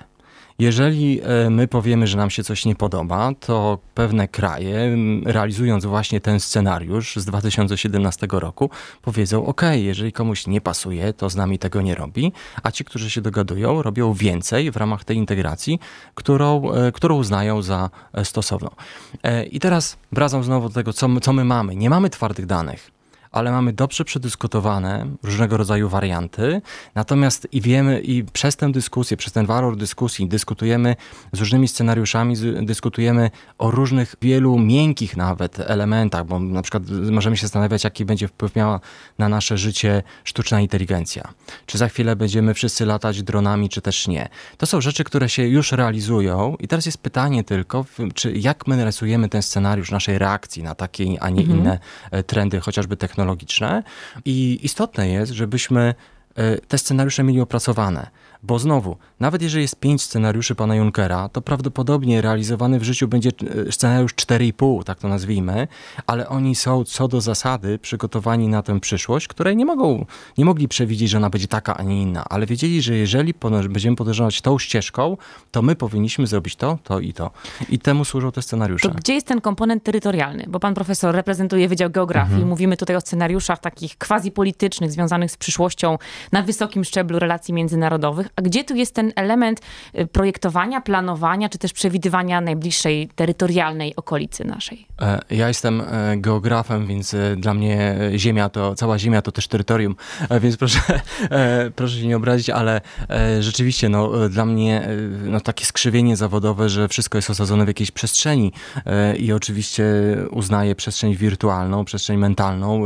Jeżeli 0.59 1.21
e, 1.23 1.49
my 1.49 1.67
powiemy, 1.67 2.07
że 2.07 2.17
nam 2.17 2.29
się 2.29 2.43
coś 2.43 2.65
nie 2.65 2.75
podoba, 2.75 3.31
to 3.39 3.79
pewne 3.93 4.27
kraje, 4.27 4.97
realizując 5.25 5.85
właśnie 5.85 6.21
ten 6.21 6.39
scenariusz 6.39 7.15
z 7.15 7.25
2017 7.25 8.27
roku, 8.31 8.69
powiedzą: 9.01 9.45
OK, 9.45 9.61
jeżeli 9.71 10.11
komuś 10.11 10.47
nie 10.47 10.61
pasuje, 10.61 11.13
to 11.13 11.29
z 11.29 11.35
nami 11.35 11.59
tego 11.59 11.81
nie 11.81 11.95
robi, 11.95 12.31
a 12.63 12.71
ci, 12.71 12.85
którzy 12.85 13.09
się 13.09 13.21
dogadują, 13.21 13.81
robią 13.81 14.13
więcej 14.13 14.71
w 14.71 14.77
ramach 14.77 15.03
tej 15.03 15.17
integracji, 15.17 15.79
którą, 16.15 16.71
e, 16.71 16.91
którą 16.91 17.15
uznają 17.15 17.61
za 17.61 17.89
e, 18.13 18.25
stosowną. 18.25 18.69
I 19.51 19.59
teraz 19.59 19.97
wracam 20.11 20.43
znowu 20.43 20.67
do 20.67 20.73
tego, 20.73 20.93
co 20.93 21.07
co 21.21 21.33
my 21.33 21.45
mamy. 21.45 21.75
Nie 21.75 21.89
mamy 21.89 22.09
twardych 22.09 22.45
danych 22.45 22.94
ale 23.35 23.51
mamy 23.51 23.73
dobrze 23.73 24.05
przedyskutowane 24.05 25.05
różnego 25.23 25.57
rodzaju 25.57 25.89
warianty. 25.89 26.61
Natomiast 26.95 27.47
i 27.51 27.61
wiemy, 27.61 27.99
i 27.99 28.23
przez 28.23 28.55
tę 28.55 28.71
dyskusję, 28.71 29.17
przez 29.17 29.33
ten 29.33 29.45
walor 29.45 29.77
dyskusji, 29.77 30.27
dyskutujemy 30.27 30.95
z 31.31 31.39
różnymi 31.39 31.67
scenariuszami, 31.67 32.35
dyskutujemy 32.61 33.31
o 33.57 33.71
różnych, 33.71 34.15
wielu 34.21 34.59
miękkich 34.59 35.17
nawet 35.17 35.59
elementach, 35.59 36.25
bo 36.25 36.39
na 36.39 36.61
przykład 36.61 36.83
możemy 37.11 37.37
się 37.37 37.41
zastanawiać, 37.41 37.83
jaki 37.83 38.05
będzie 38.05 38.27
wpływ 38.27 38.55
miała 38.55 38.79
na 39.17 39.29
nasze 39.29 39.57
życie 39.57 40.03
sztuczna 40.23 40.61
inteligencja. 40.61 41.33
Czy 41.65 41.77
za 41.77 41.87
chwilę 41.87 42.15
będziemy 42.15 42.53
wszyscy 42.53 42.85
latać 42.85 43.23
dronami, 43.23 43.69
czy 43.69 43.81
też 43.81 44.07
nie. 44.07 44.29
To 44.57 44.65
są 44.65 44.81
rzeczy, 44.81 45.03
które 45.03 45.29
się 45.29 45.47
już 45.47 45.71
realizują 45.71 46.55
i 46.59 46.67
teraz 46.67 46.85
jest 46.85 46.97
pytanie 46.97 47.43
tylko, 47.43 47.85
czy 48.13 48.31
jak 48.31 48.67
my 48.67 48.85
rysujemy 48.85 49.29
ten 49.29 49.41
scenariusz 49.41 49.91
naszej 49.91 50.17
reakcji 50.17 50.63
na 50.63 50.75
takie, 50.75 51.03
a 51.19 51.29
nie 51.29 51.41
mhm. 51.41 51.59
inne 51.59 51.79
e, 52.11 52.23
trendy, 52.23 52.59
chociażby 52.59 52.97
technologiczne 52.97 53.24
technologiczne 53.25 53.83
i 54.25 54.59
istotne 54.63 55.09
jest, 55.09 55.31
żebyśmy 55.31 55.95
e, 56.35 56.57
te 56.57 56.77
scenariusze 56.77 57.23
mieli 57.23 57.41
opracowane. 57.41 58.07
Bo 58.47 58.59
znowu, 58.59 58.97
nawet 59.19 59.41
jeżeli 59.41 59.61
jest 59.61 59.79
pięć 59.79 60.01
scenariuszy 60.01 60.55
pana 60.55 60.75
Junkera, 60.75 61.29
to 61.29 61.41
prawdopodobnie 61.41 62.21
realizowany 62.21 62.79
w 62.79 62.83
życiu 62.83 63.07
będzie 63.07 63.31
e, 63.67 63.71
scenariusz 63.71 64.13
4,5, 64.13 64.83
tak 64.83 64.99
to 64.99 65.07
nazwijmy, 65.07 65.67
ale 66.07 66.29
oni 66.29 66.55
są 66.55 66.83
co 66.83 67.07
do 67.07 67.21
zasady 67.21 67.79
przygotowani 67.79 68.47
na 68.47 68.61
tę 68.61 68.79
przyszłość, 68.79 69.27
której 69.27 69.57
nie 69.57 69.65
mogą, 69.65 70.05
nie 70.37 70.45
mogli 70.45 70.67
przewidzieć, 70.67 71.09
że 71.09 71.17
ona 71.17 71.29
będzie 71.29 71.47
taka, 71.47 71.77
a 71.77 71.83
nie 71.83 72.01
inna, 72.01 72.25
ale 72.29 72.45
wiedzieli, 72.45 72.81
że 72.81 72.95
jeżeli 72.95 73.33
będziemy 73.69 73.95
podążać 73.95 74.41
tą 74.41 74.59
ścieżką, 74.59 75.17
to 75.51 75.61
my 75.61 75.75
powinniśmy 75.75 76.27
zrobić 76.27 76.55
to, 76.55 76.77
to 76.83 76.99
i 76.99 77.13
to. 77.13 77.31
I 77.69 77.79
temu 77.79 78.05
służą 78.05 78.31
te 78.31 78.41
scenariusze. 78.41 78.89
To 78.89 78.95
gdzie 78.95 79.13
jest 79.13 79.27
ten 79.27 79.41
komponent 79.41 79.83
terytorialny? 79.83 80.45
Bo 80.47 80.59
pan 80.59 80.73
profesor 80.73 81.15
reprezentuje 81.15 81.69
Wydział 81.69 81.89
Geografii. 81.89 82.33
Mhm. 82.33 82.49
Mówimy 82.49 82.77
tutaj 82.77 82.95
o 82.95 83.01
scenariuszach 83.01 83.59
takich 83.59 83.97
quasi 83.97 84.31
politycznych, 84.31 84.91
związanych 84.91 85.31
z 85.31 85.37
przyszłością 85.37 85.97
na 86.31 86.41
wysokim 86.41 86.83
szczeblu 86.83 87.19
relacji 87.19 87.53
międzynarodowych. 87.53 88.27
A 88.35 88.41
gdzie 88.41 88.63
tu 88.63 88.75
jest 88.75 88.95
ten 88.95 89.11
element 89.15 89.61
y, 89.99 90.07
projektowania, 90.07 90.81
planowania, 90.81 91.49
czy 91.49 91.57
też 91.57 91.73
przewidywania 91.73 92.41
najbliższej 92.41 93.09
terytorialnej 93.15 93.95
okolicy 93.95 94.45
naszej? 94.45 94.87
E, 95.01 95.19
ja 95.29 95.47
jestem 95.47 95.81
e, 95.81 96.17
geografem, 96.17 96.87
więc 96.87 97.13
e, 97.13 97.35
dla 97.35 97.53
mnie 97.53 97.97
Ziemia 98.15 98.49
to, 98.49 98.75
cała 98.75 98.99
Ziemia 98.99 99.21
to 99.21 99.31
też 99.31 99.47
terytorium, 99.47 99.95
więc 100.41 100.57
proszę, 100.57 100.79
proszę 101.75 101.97
się 101.97 102.07
nie 102.07 102.17
obrazić, 102.17 102.49
ale 102.49 102.81
rzeczywiście 103.39 103.89
no, 103.89 104.29
dla 104.29 104.45
mnie 104.45 104.87
no, 105.23 105.41
takie 105.41 105.65
skrzywienie 105.65 106.17
zawodowe, 106.17 106.69
że 106.69 106.87
wszystko 106.87 107.17
jest 107.17 107.29
osadzone 107.29 107.65
w 107.65 107.67
jakiejś 107.67 107.91
przestrzeni 107.91 108.51
i 109.17 109.31
oczywiście 109.31 109.85
uznaję 110.31 110.75
przestrzeń 110.75 111.15
wirtualną, 111.15 111.85
przestrzeń 111.85 112.17
mentalną, 112.17 112.83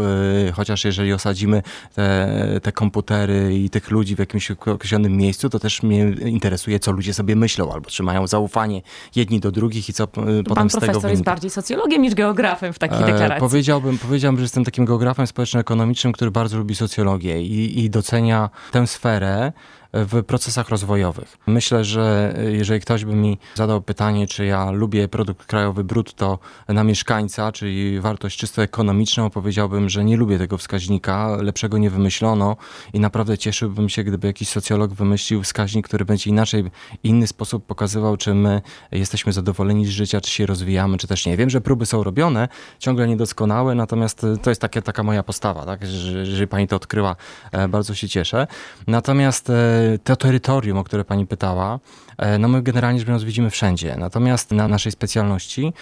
chociaż 0.54 0.86
jeżeli 0.86 1.14
osadzimy 1.14 1.64
te, 1.96 2.60
te 2.64 2.72
komputery 2.72 3.58
i 3.58 3.70
tych 3.70 3.92
ludzi 3.92 4.16
w 4.16 4.20
jakimś 4.20 4.52
określonym 4.52 5.18
miejscu, 5.18 5.39
miejscu, 5.40 5.50
to 5.50 5.60
też 5.60 5.84
mnie 5.84 6.16
interesuje, 6.26 6.80
co 6.80 6.92
ludzie 6.92 7.14
sobie 7.14 7.36
myślą, 7.36 7.74
albo 7.74 7.90
czy 7.90 8.04
mają 8.04 8.28
zaufanie 8.28 8.82
jedni 9.16 9.40
do 9.40 9.52
drugich 9.52 9.90
i 9.90 9.94
co 9.94 10.08
Pan 10.08 10.44
potem 10.44 10.70
z 10.70 10.74
tego 10.74 10.86
Pan 10.86 10.92
profesor 10.92 11.12
jest 11.12 11.24
bardziej 11.24 11.50
socjologiem 11.50 12.02
niż 12.02 12.16
geografem 12.16 12.74
w 12.74 12.80
takiej 12.80 13.04
e, 13.04 13.06
deklaracji. 13.06 13.40
Powiedziałbym, 13.40 13.98
powiedziałbym, 13.98 14.40
że 14.40 14.44
jestem 14.44 14.66
takim 14.66 14.86
geografem 14.86 15.28
społeczno-ekonomicznym, 15.28 16.14
który 16.14 16.32
bardzo 16.32 16.58
lubi 16.58 16.76
socjologię 16.76 17.42
i, 17.42 17.84
i 17.84 17.90
docenia 17.90 18.50
tę 18.72 18.88
sferę, 18.88 19.54
w 19.94 20.24
procesach 20.24 20.70
rozwojowych. 20.70 21.38
Myślę, 21.48 21.84
że 21.84 22.36
jeżeli 22.52 22.80
ktoś 22.82 23.06
by 23.06 23.16
mi 23.16 23.38
zadał 23.56 23.82
pytanie, 23.82 24.28
czy 24.28 24.46
ja 24.46 24.72
lubię 24.72 25.08
produkt 25.08 25.46
krajowy 25.46 25.84
brutto 25.84 26.40
na 26.68 26.84
mieszkańca, 26.84 27.52
czyli 27.52 28.00
wartość 28.00 28.40
czysto 28.40 28.62
ekonomiczną, 28.62 29.30
powiedziałbym, 29.30 29.90
że 29.90 30.04
nie 30.04 30.18
lubię 30.18 30.38
tego 30.38 30.58
wskaźnika, 30.58 31.38
lepszego 31.42 31.78
nie 31.78 31.90
wymyślono 31.90 32.58
i 32.94 33.00
naprawdę 33.00 33.38
cieszyłbym 33.38 33.90
się, 33.90 34.04
gdyby 34.04 34.28
jakiś 34.28 34.50
socjolog 34.50 34.94
wymyślił 34.94 35.44
wskaźnik, 35.44 35.88
który 35.88 36.06
będzie 36.06 36.30
inaczej, 36.30 36.72
inny 37.04 37.28
sposób 37.28 37.66
pokazywał, 37.66 38.18
czy 38.18 38.34
my 38.34 38.62
jesteśmy 38.92 39.34
zadowoleni 39.34 39.86
z 39.86 39.90
życia, 39.90 40.22
czy 40.22 40.32
się 40.32 40.46
rozwijamy, 40.46 40.98
czy 40.98 41.08
też 41.08 41.26
nie. 41.26 41.38
Wiem, 41.38 41.50
że 41.50 41.62
próby 41.62 41.86
są 41.86 42.04
robione, 42.04 42.48
ciągle 42.80 43.08
niedoskonałe, 43.08 43.76
natomiast 43.76 44.26
to 44.42 44.52
jest 44.52 44.62
takie, 44.62 44.82
taka 44.82 45.04
moja 45.04 45.24
postawa, 45.24 45.66
tak? 45.66 45.86
że 45.86 46.20
jeżeli 46.20 46.48
pani 46.48 46.68
to 46.68 46.76
odkryła, 46.76 47.16
e, 47.52 47.68
bardzo 47.68 47.94
się 47.94 48.10
cieszę. 48.10 48.48
Natomiast 48.88 49.50
e, 49.50 49.79
to 50.04 50.16
terytorium, 50.16 50.78
o 50.78 50.84
które 50.84 51.06
pani 51.06 51.28
pytała, 51.28 51.80
e, 52.18 52.38
no 52.38 52.48
my 52.48 52.62
generalnie 52.62 53.00
rzecz 53.00 53.08
biorąc 53.08 53.24
widzimy 53.24 53.50
wszędzie. 53.50 53.96
Natomiast 53.98 54.52
na 54.52 54.68
naszej 54.68 54.92
specjalności 54.92 55.74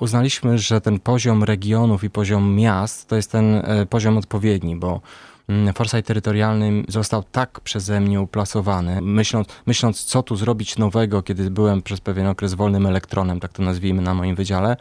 uznaliśmy, 0.00 0.58
że 0.58 0.80
ten 0.80 1.00
poziom 1.00 1.44
regionów 1.44 2.04
i 2.04 2.10
poziom 2.10 2.54
miast 2.54 3.08
to 3.08 3.16
jest 3.16 3.32
ten 3.32 3.62
poziom 3.90 4.18
odpowiedni, 4.18 4.76
bo 4.76 5.00
Mm, 5.48 5.74
foresight 5.74 6.06
terytorialny 6.06 6.82
został 6.88 7.22
tak 7.22 7.60
przeze 7.60 8.00
mnie 8.00 8.20
uplasowany, 8.20 9.00
myśląc, 9.00 9.48
myśląc 9.66 10.04
co 10.04 10.22
tu 10.22 10.36
zrobić 10.36 10.78
nowego, 10.78 11.22
kiedy 11.22 11.50
byłem 11.50 11.82
przez 11.82 12.00
pewien 12.00 12.26
okres 12.26 12.54
wolnym 12.54 12.86
elektronem, 12.86 13.40
tak 13.40 13.52
to 13.52 13.62
nazwijmy 13.62 14.02
na 14.02 14.14
moim 14.14 14.36
wydziale. 14.36 14.76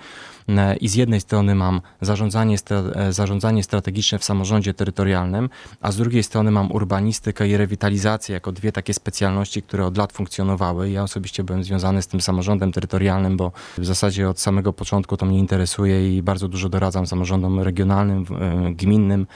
E, 0.49 0.75
I 0.75 0.87
z 0.87 0.95
jednej 0.95 1.21
strony 1.21 1.55
mam 1.55 1.81
zarządzanie, 2.01 2.57
e, 2.95 3.13
zarządzanie 3.13 3.63
strategiczne 3.63 4.19
w 4.19 4.23
samorządzie 4.23 4.73
terytorialnym, 4.73 5.49
a 5.81 5.91
z 5.91 5.97
drugiej 5.97 6.23
strony 6.23 6.51
mam 6.51 6.71
urbanistykę 6.71 7.47
i 7.47 7.57
rewitalizację 7.57 8.33
jako 8.33 8.51
dwie 8.51 8.71
takie 8.71 8.93
specjalności, 8.93 9.61
które 9.61 9.85
od 9.85 9.97
lat 9.97 10.13
funkcjonowały. 10.13 10.89
Ja 10.89 11.03
osobiście 11.03 11.43
byłem 11.43 11.63
związany 11.63 12.01
z 12.01 12.07
tym 12.07 12.21
samorządem 12.21 12.71
terytorialnym, 12.71 13.37
bo 13.37 13.51
w 13.77 13.85
zasadzie 13.85 14.29
od 14.29 14.39
samego 14.39 14.73
początku 14.73 15.17
to 15.17 15.25
mnie 15.25 15.39
interesuje 15.39 16.17
i 16.17 16.21
bardzo 16.21 16.47
dużo 16.47 16.69
doradzam 16.69 17.07
samorządom 17.07 17.59
regionalnym, 17.59 18.25
e, 18.39 18.73
gminnym 18.73 19.27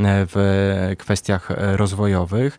w 0.00 0.94
kwestiach 0.98 1.50
rozwojowych. 1.56 2.58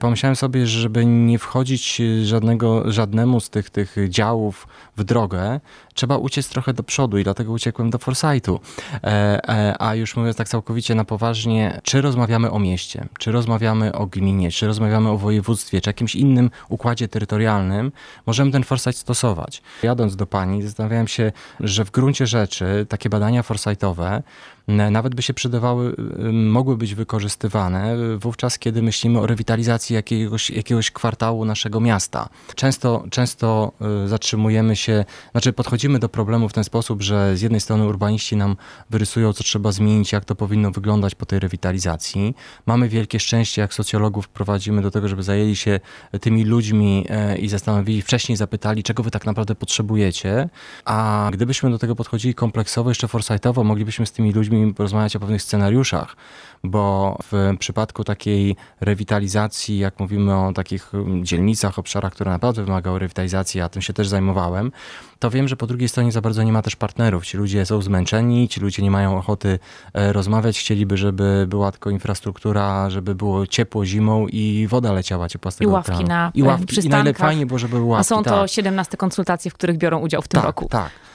Pomyślałem 0.00 0.36
sobie, 0.36 0.66
żeby 0.66 1.06
nie 1.06 1.38
wchodzić 1.38 2.02
żadnego, 2.22 2.92
żadnemu 2.92 3.40
z 3.40 3.50
tych, 3.50 3.70
tych 3.70 3.96
działów 4.08 4.68
w 4.96 5.04
drogę, 5.04 5.60
trzeba 5.94 6.16
uciec 6.16 6.48
trochę 6.48 6.72
do 6.72 6.82
przodu 6.82 7.18
i 7.18 7.24
dlatego 7.30 7.52
uciekłem 7.52 7.90
do 7.90 7.98
Foresightu. 7.98 8.60
E, 9.04 9.76
a 9.78 9.94
już 9.94 10.16
mówiąc 10.16 10.36
tak 10.36 10.48
całkowicie 10.48 10.94
na 10.94 11.04
poważnie, 11.04 11.80
czy 11.82 12.00
rozmawiamy 12.00 12.50
o 12.50 12.58
mieście, 12.58 13.08
czy 13.18 13.32
rozmawiamy 13.32 13.92
o 13.92 14.06
gminie, 14.06 14.50
czy 14.50 14.66
rozmawiamy 14.66 15.10
o 15.10 15.18
województwie, 15.18 15.80
czy 15.80 15.90
jakimś 15.90 16.14
innym 16.14 16.50
układzie 16.68 17.08
terytorialnym, 17.08 17.92
możemy 18.26 18.50
ten 18.50 18.64
Foresight 18.64 19.00
stosować. 19.00 19.62
Jadąc 19.82 20.16
do 20.16 20.26
pani, 20.26 20.62
zastanawiałem 20.62 21.08
się, 21.08 21.32
że 21.60 21.84
w 21.84 21.90
gruncie 21.90 22.26
rzeczy 22.26 22.86
takie 22.88 23.08
badania 23.10 23.42
foresightowe 23.42 24.22
nawet 24.68 25.14
by 25.14 25.22
się 25.22 25.34
przydawały, 25.34 25.96
mogły 26.32 26.76
być 26.76 26.94
wykorzystywane 26.94 27.96
wówczas, 28.18 28.58
kiedy 28.58 28.82
myślimy 28.82 29.20
o 29.20 29.26
rewitalizacji 29.26 29.94
jakiegoś, 29.94 30.50
jakiegoś 30.50 30.90
kwartału 30.90 31.44
naszego 31.44 31.80
miasta. 31.80 32.28
Często, 32.54 33.04
często 33.10 33.72
y, 34.04 34.08
zatrzymujemy 34.08 34.76
się, 34.76 35.04
znaczy 35.32 35.52
podchodzimy 35.52 35.98
do 35.98 36.08
problemu 36.08 36.48
w 36.48 36.52
ten 36.52 36.64
sposób, 36.64 37.02
że 37.02 37.36
z 37.36 37.42
jednej 37.42 37.60
strony 37.60 37.86
urbaniści 37.86 38.36
nam 38.36 38.56
wyrysują, 38.90 39.32
co 39.32 39.44
trzeba 39.44 39.72
zmienić, 39.72 40.12
jak 40.12 40.24
to 40.24 40.34
powinno 40.34 40.70
wyglądać 40.70 41.14
po 41.14 41.26
tej 41.26 41.38
rewitalizacji. 41.38 42.34
Mamy 42.66 42.88
wielkie 42.88 43.20
szczęście, 43.20 43.62
jak 43.62 43.74
socjologów 43.74 44.28
prowadzimy 44.28 44.82
do 44.82 44.90
tego, 44.90 45.08
żeby 45.08 45.22
zajęli 45.22 45.56
się 45.56 45.80
tymi 46.20 46.44
ludźmi 46.44 47.06
i 47.38 47.48
zastanowili, 47.48 48.02
wcześniej 48.02 48.36
zapytali, 48.36 48.82
czego 48.82 49.02
wy 49.02 49.10
tak 49.10 49.26
naprawdę 49.26 49.54
potrzebujecie, 49.54 50.48
a 50.84 51.30
gdybyśmy 51.32 51.70
do 51.70 51.78
tego 51.78 51.96
podchodzili 51.96 52.34
kompleksowo, 52.34 52.90
jeszcze 52.90 53.08
foresightowo, 53.08 53.64
moglibyśmy 53.64 54.06
z 54.06 54.12
tymi 54.12 54.32
ludźmi 54.32 54.49
porozmawiać 54.76 55.16
o 55.16 55.20
pewnych 55.20 55.42
scenariuszach, 55.42 56.16
bo 56.64 57.16
w 57.32 57.56
przypadku 57.58 58.04
takiej 58.04 58.56
rewitalizacji, 58.80 59.78
jak 59.78 60.00
mówimy 60.00 60.36
o 60.36 60.52
takich 60.52 60.92
dzielnicach, 61.22 61.78
obszarach, 61.78 62.12
które 62.12 62.30
naprawdę 62.30 62.64
wymagały 62.64 62.98
rewitalizacji, 62.98 63.58
ja 63.58 63.68
tym 63.68 63.82
się 63.82 63.92
też 63.92 64.08
zajmowałem, 64.08 64.72
to 65.18 65.30
wiem, 65.30 65.48
że 65.48 65.56
po 65.56 65.66
drugiej 65.66 65.88
stronie 65.88 66.12
za 66.12 66.20
bardzo 66.20 66.42
nie 66.42 66.52
ma 66.52 66.62
też 66.62 66.76
partnerów. 66.76 67.26
Ci 67.26 67.36
ludzie 67.36 67.66
są 67.66 67.82
zmęczeni, 67.82 68.48
ci 68.48 68.60
ludzie 68.60 68.82
nie 68.82 68.90
mają 68.90 69.18
ochoty 69.18 69.58
e, 69.94 70.12
rozmawiać, 70.12 70.58
chcieliby, 70.58 70.96
żeby 70.96 71.46
była 71.48 71.72
tylko 71.72 71.90
infrastruktura, 71.90 72.90
żeby 72.90 73.14
było 73.14 73.46
ciepło 73.46 73.86
zimą 73.86 74.26
i 74.26 74.66
woda 74.70 74.92
leciała 74.92 75.28
ciepła 75.28 75.50
z 75.50 75.56
tego 75.56 75.70
I 75.70 75.74
ławki 75.74 76.04
na 76.04 76.30
I 76.34 76.42
ławki. 76.42 76.86
I 76.86 76.88
najlepiej 76.88 77.20
fajnie 77.20 77.46
było, 77.46 77.58
żeby 77.58 77.76
były 77.76 77.88
ławki. 77.88 78.00
A 78.00 78.16
są 78.16 78.22
to 78.22 78.40
tak. 78.40 78.50
17 78.50 78.96
konsultacje, 78.96 79.50
w 79.50 79.54
których 79.54 79.78
biorą 79.78 79.98
udział 79.98 80.22
w 80.22 80.28
tym 80.28 80.40
tak, 80.40 80.46
roku. 80.46 80.68
Tak, 80.68 80.86
e, 80.86 81.09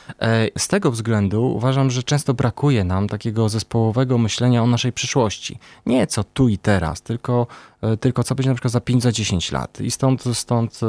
z 0.58 0.68
tego 0.68 0.92
względu 0.92 1.44
uważam, 1.44 1.92
że 1.92 2.04
często 2.04 2.34
brakuje 2.34 2.84
nam 2.84 3.08
takiego 3.08 3.50
zespołowego 3.50 4.18
myślenia 4.18 4.64
o 4.64 4.68
naszej 4.68 4.94
przyszłości. 4.94 5.60
Nie 5.86 6.08
co 6.08 6.24
tu 6.24 6.48
i 6.50 6.58
teraz, 6.58 7.02
tylko, 7.02 7.48
e, 7.72 7.75
tylko 8.00 8.24
co 8.24 8.36
będzie 8.36 8.50
na 8.50 8.56
przykład 8.56 8.72
za 8.72 8.82
5, 8.82 9.04
za 9.04 9.12
10 9.12 9.51
lat. 9.51 9.82
I 9.82 9.92
stąd, 9.92 10.24
stąd 10.34 10.82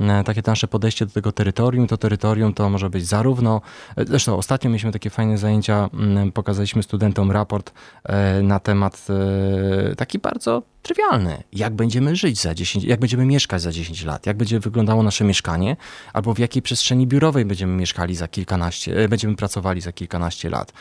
E, 0.00 0.24
takie 0.24 0.42
nasze 0.46 0.68
podejście 0.68 1.06
do 1.06 1.12
tego 1.12 1.32
terytorium. 1.32 1.86
To 1.86 1.96
terytorium 1.96 2.54
to 2.54 2.70
może 2.70 2.90
być 2.90 3.06
zarówno, 3.06 3.60
e, 3.96 4.04
zresztą 4.04 4.36
ostatnio 4.36 4.70
mieliśmy 4.70 4.92
takie 4.92 5.10
fajne 5.10 5.38
zajęcia, 5.38 5.90
pokazaliśmy 6.34 6.82
studentom 6.82 7.30
raport 7.30 7.72
e, 8.04 8.42
na 8.42 8.60
temat 8.60 9.06
taki 9.96 10.18
bardzo 10.18 10.62
trywialny. 10.82 11.42
Jak 11.52 11.74
będziemy 11.74 12.16
żyć 12.16 12.40
za 12.40 12.54
10, 12.54 12.84
jak 12.84 13.00
będziemy 13.00 13.26
mieszkać 13.26 13.62
za 13.62 13.72
10 13.72 14.04
lat, 14.04 14.26
jak 14.26 14.36
będzie 14.36 14.60
wyglądało 14.60 15.02
nasze 15.02 15.24
mieszkanie, 15.24 15.76
albo 16.12 16.34
w 16.34 16.38
jakiej 16.38 16.62
przestrzeni 16.62 17.06
biurowej 17.06 17.44
będziemy 17.44 17.76
mieszkali 17.76 18.14
za 18.14 18.28
kilkanaście, 18.28 19.08
będziemy 19.08 19.36
pracowali 19.36 19.80
za 19.80 19.92
kilkanaście 19.92 20.50
lat. 20.50 20.72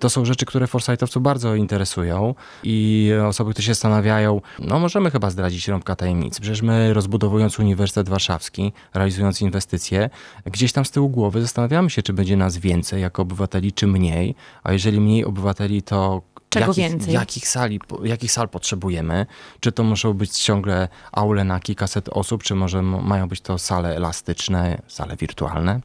To 0.00 0.10
są 0.10 0.24
rzeczy, 0.24 0.46
które 0.46 0.66
forsightowców 0.66 1.22
bardzo 1.22 1.54
interesują 1.54 2.34
i 2.62 3.10
osoby, 3.28 3.50
które 3.50 3.64
się 3.64 3.74
zastanawiają, 3.74 4.40
no 4.58 4.78
możemy 4.90 5.10
chyba 5.10 5.30
zdradzić 5.30 5.68
rąbka 5.68 5.96
tajemnic. 5.96 6.40
Przecież 6.40 6.62
my 6.62 6.94
rozbudowując 6.94 7.58
Uniwersytet 7.58 8.08
Warszawski, 8.08 8.72
realizując 8.94 9.40
inwestycje, 9.40 10.10
gdzieś 10.46 10.72
tam 10.72 10.84
z 10.84 10.90
tyłu 10.90 11.08
głowy 11.08 11.42
zastanawiamy 11.42 11.90
się, 11.90 12.02
czy 12.02 12.12
będzie 12.12 12.36
nas 12.36 12.56
więcej 12.56 13.02
jako 13.02 13.22
obywateli, 13.22 13.72
czy 13.72 13.86
mniej, 13.86 14.34
a 14.62 14.72
jeżeli 14.72 15.00
mniej 15.00 15.24
obywateli, 15.24 15.82
to 15.82 16.22
Czego 16.48 16.66
jakich, 16.66 16.84
więcej? 16.84 17.14
Jakich, 17.14 17.48
sali, 17.48 17.80
jakich 18.04 18.32
sal 18.32 18.48
potrzebujemy? 18.48 19.26
Czy 19.60 19.72
to 19.72 19.84
muszą 19.84 20.12
być 20.12 20.38
ciągle 20.38 20.88
aule 21.12 21.44
na 21.44 21.60
kilkaset 21.60 22.08
osób, 22.08 22.42
czy 22.42 22.54
może 22.54 22.82
mają 22.82 23.28
być 23.28 23.40
to 23.40 23.58
sale 23.58 23.96
elastyczne, 23.96 24.82
sale 24.88 25.16
wirtualne? 25.16 25.80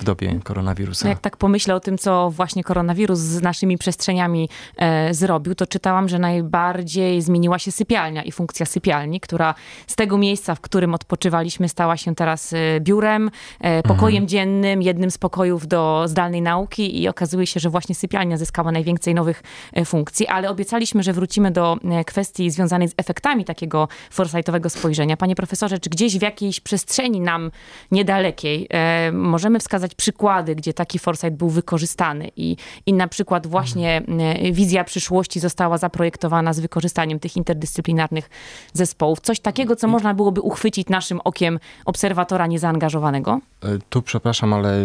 W 0.00 0.04
dobie 0.04 0.40
koronawirusa. 0.44 1.08
Jak 1.08 1.18
tak 1.18 1.36
pomyślę 1.36 1.74
o 1.74 1.80
tym, 1.80 1.98
co 1.98 2.30
właśnie 2.30 2.64
koronawirus 2.64 3.18
z 3.18 3.42
naszymi 3.42 3.78
przestrzeniami 3.78 4.48
e, 4.76 5.14
zrobił, 5.14 5.54
to 5.54 5.66
czytałam, 5.66 6.08
że 6.08 6.18
najbardziej 6.18 7.22
zmieniła 7.22 7.58
się 7.58 7.72
sypialnia 7.72 8.22
i 8.22 8.32
funkcja 8.32 8.66
sypialni, 8.66 9.20
która 9.20 9.54
z 9.86 9.96
tego 9.96 10.18
miejsca, 10.18 10.54
w 10.54 10.60
którym 10.60 10.94
odpoczywaliśmy, 10.94 11.68
stała 11.68 11.96
się 11.96 12.14
teraz 12.14 12.52
e, 12.52 12.80
biurem, 12.80 13.30
e, 13.60 13.82
pokojem 13.82 14.22
mhm. 14.22 14.28
dziennym, 14.28 14.82
jednym 14.82 15.10
z 15.10 15.18
pokojów 15.18 15.66
do 15.66 16.04
zdalnej 16.06 16.42
nauki 16.42 17.02
i 17.02 17.08
okazuje 17.08 17.46
się, 17.46 17.60
że 17.60 17.70
właśnie 17.70 17.94
sypialnia 17.94 18.36
zyskała 18.36 18.72
najwięcej 18.72 19.14
nowych 19.14 19.42
e, 19.72 19.84
funkcji, 19.84 20.26
ale 20.26 20.50
obiecaliśmy, 20.50 21.02
że 21.02 21.12
wrócimy 21.12 21.50
do 21.50 21.76
e, 21.84 22.04
kwestii 22.04 22.50
związanej 22.50 22.88
z 22.88 22.94
efektami 22.96 23.44
takiego 23.44 23.88
foresightowego 24.10 24.70
spojrzenia. 24.70 25.16
Panie 25.16 25.34
profesorze, 25.34 25.78
czy 25.78 25.90
gdzieś 25.90 26.18
w 26.18 26.22
jakiejś 26.22 26.60
przestrzeni 26.60 27.20
nam 27.20 27.50
niedalekiej 27.90 28.66
e, 28.70 29.12
możemy 29.12 29.58
wskazać 29.58 29.73
wskazać 29.74 29.94
przykłady, 29.94 30.54
gdzie 30.54 30.74
taki 30.74 30.98
foresight 30.98 31.36
był 31.36 31.48
wykorzystany 31.48 32.30
i, 32.36 32.56
i 32.86 32.92
na 32.92 33.08
przykład 33.08 33.46
właśnie 33.46 34.02
e, 34.18 34.52
wizja 34.52 34.84
przyszłości 34.84 35.40
została 35.40 35.78
zaprojektowana 35.78 36.52
z 36.52 36.60
wykorzystaniem 36.60 37.18
tych 37.18 37.36
interdyscyplinarnych 37.36 38.30
zespołów. 38.72 39.20
Coś 39.20 39.40
takiego, 39.40 39.76
co 39.76 39.88
można 39.88 40.14
byłoby 40.14 40.40
uchwycić 40.40 40.88
naszym 40.88 41.20
okiem 41.24 41.58
obserwatora 41.84 42.46
niezaangażowanego? 42.46 43.40
E, 43.62 43.78
tu 43.88 44.02
przepraszam, 44.02 44.52
ale 44.52 44.70
e, 44.70 44.84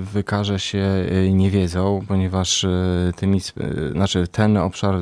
wykażę 0.00 0.58
się 0.58 0.86
niewiedzą, 1.32 2.04
ponieważ 2.08 2.66
tymi, 3.16 3.40
znaczy 3.92 4.28
ten 4.28 4.56
obszar 4.56 4.94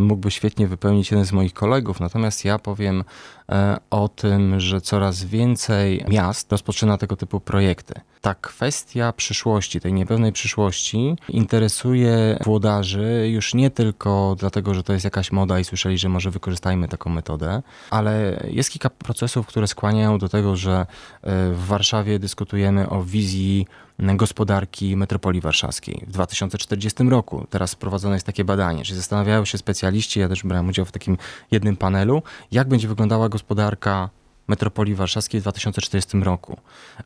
mógłby 0.00 0.30
świetnie 0.30 0.66
wypełnić 0.66 1.10
jeden 1.10 1.26
z 1.26 1.32
moich 1.32 1.54
kolegów. 1.54 2.00
Natomiast 2.00 2.44
ja 2.44 2.58
powiem 2.58 3.04
o 3.90 4.08
tym, 4.08 4.60
że 4.60 4.80
coraz 4.80 5.24
więcej 5.24 6.04
miast 6.08 6.52
rozpoczyna 6.52 6.98
tego 6.98 7.16
typu 7.16 7.40
projekty. 7.40 7.94
Ta 8.20 8.34
kwestia 8.34 9.12
przyszłości, 9.12 9.80
tej 9.80 9.92
niepewnej 9.92 10.32
przyszłości, 10.32 11.16
interesuje 11.28 12.38
włodarzy 12.44 13.28
już 13.32 13.54
nie 13.54 13.70
tylko 13.70 14.36
dlatego, 14.38 14.74
że 14.74 14.82
to 14.82 14.92
jest 14.92 15.04
jakaś 15.04 15.32
moda 15.32 15.60
i 15.60 15.64
słyszeli, 15.64 15.98
że 15.98 16.08
może 16.08 16.30
wykorzystajmy 16.30 16.88
taką 16.88 17.10
metodę, 17.10 17.62
ale 17.90 18.44
jest 18.50 18.70
kilka 18.70 18.90
procesów, 18.90 19.46
które 19.46 19.66
skłaniają 19.66 20.18
do 20.18 20.28
tego, 20.28 20.56
że 20.56 20.76
e, 20.76 20.86
w 21.52 21.66
Warszawie 21.66 22.18
dyskutujemy 22.18 22.88
o 22.88 23.02
wizji 23.02 23.66
gospodarki 23.98 24.96
metropolii 24.96 25.40
warszawskiej 25.40 26.04
w 26.06 26.12
2040 26.12 27.04
roku. 27.04 27.46
Teraz 27.50 27.74
prowadzone 27.74 28.16
jest 28.16 28.26
takie 28.26 28.44
badanie, 28.44 28.84
że 28.84 28.94
zastanawiają 28.94 29.44
się 29.44 29.58
specjaliści, 29.58 30.20
ja 30.20 30.28
też 30.28 30.42
brałem 30.42 30.68
udział 30.68 30.84
w 30.84 30.92
takim 30.92 31.16
jednym 31.50 31.76
panelu, 31.76 32.22
jak 32.52 32.68
będzie 32.68 32.88
wyglądała 32.88 33.28
gospodarka 33.36 34.08
metropolii 34.48 34.94
warszawskiej 34.94 35.40
w 35.40 35.44
2040 35.44 36.20
roku. 36.20 36.56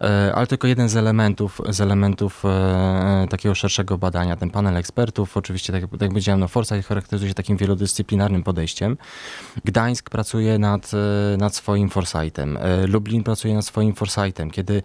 E, 0.00 0.32
ale 0.34 0.46
tylko 0.46 0.68
jeden 0.68 0.88
z 0.88 0.96
elementów, 0.96 1.60
z 1.68 1.80
elementów 1.80 2.44
e, 2.44 3.26
takiego 3.30 3.54
szerszego 3.54 3.98
badania. 3.98 4.36
Ten 4.36 4.50
panel 4.50 4.76
ekspertów, 4.76 5.36
oczywiście, 5.36 5.72
tak, 5.72 5.82
tak 5.82 6.00
jak 6.00 6.10
powiedziałem, 6.10 6.40
no 6.40 6.48
Foresight 6.48 6.88
charakteryzuje 6.88 7.30
się 7.30 7.34
takim 7.34 7.56
wielodyscyplinarnym 7.56 8.42
podejściem. 8.42 8.96
Gdańsk 9.64 10.10
pracuje 10.10 10.58
nad, 10.58 10.90
e, 11.34 11.36
nad 11.36 11.54
swoim 11.54 11.90
Foresightem. 11.90 12.58
Lublin 12.86 13.22
pracuje 13.24 13.54
nad 13.54 13.64
swoim 13.64 13.94
Foresightem. 13.94 14.50
Kiedy 14.50 14.82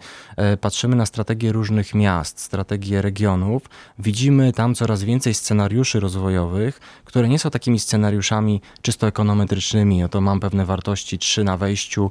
patrzymy 0.60 0.96
na 0.96 1.06
strategie 1.06 1.52
różnych 1.52 1.94
miast, 1.94 2.40
strategie 2.40 3.02
regionów, 3.02 3.62
widzimy 3.98 4.52
tam 4.52 4.74
coraz 4.74 5.02
więcej 5.02 5.34
scenariuszy 5.34 6.00
rozwojowych, 6.00 6.80
które 7.04 7.28
nie 7.28 7.38
są 7.38 7.50
takimi 7.50 7.78
scenariuszami 7.78 8.60
czysto 8.82 9.06
ekonometrycznymi. 9.06 10.04
Oto 10.04 10.20
mam 10.20 10.40
pewne 10.40 10.64
wartości, 10.64 11.18
trzy 11.18 11.44
na 11.44 11.56
wejściu, 11.56 12.10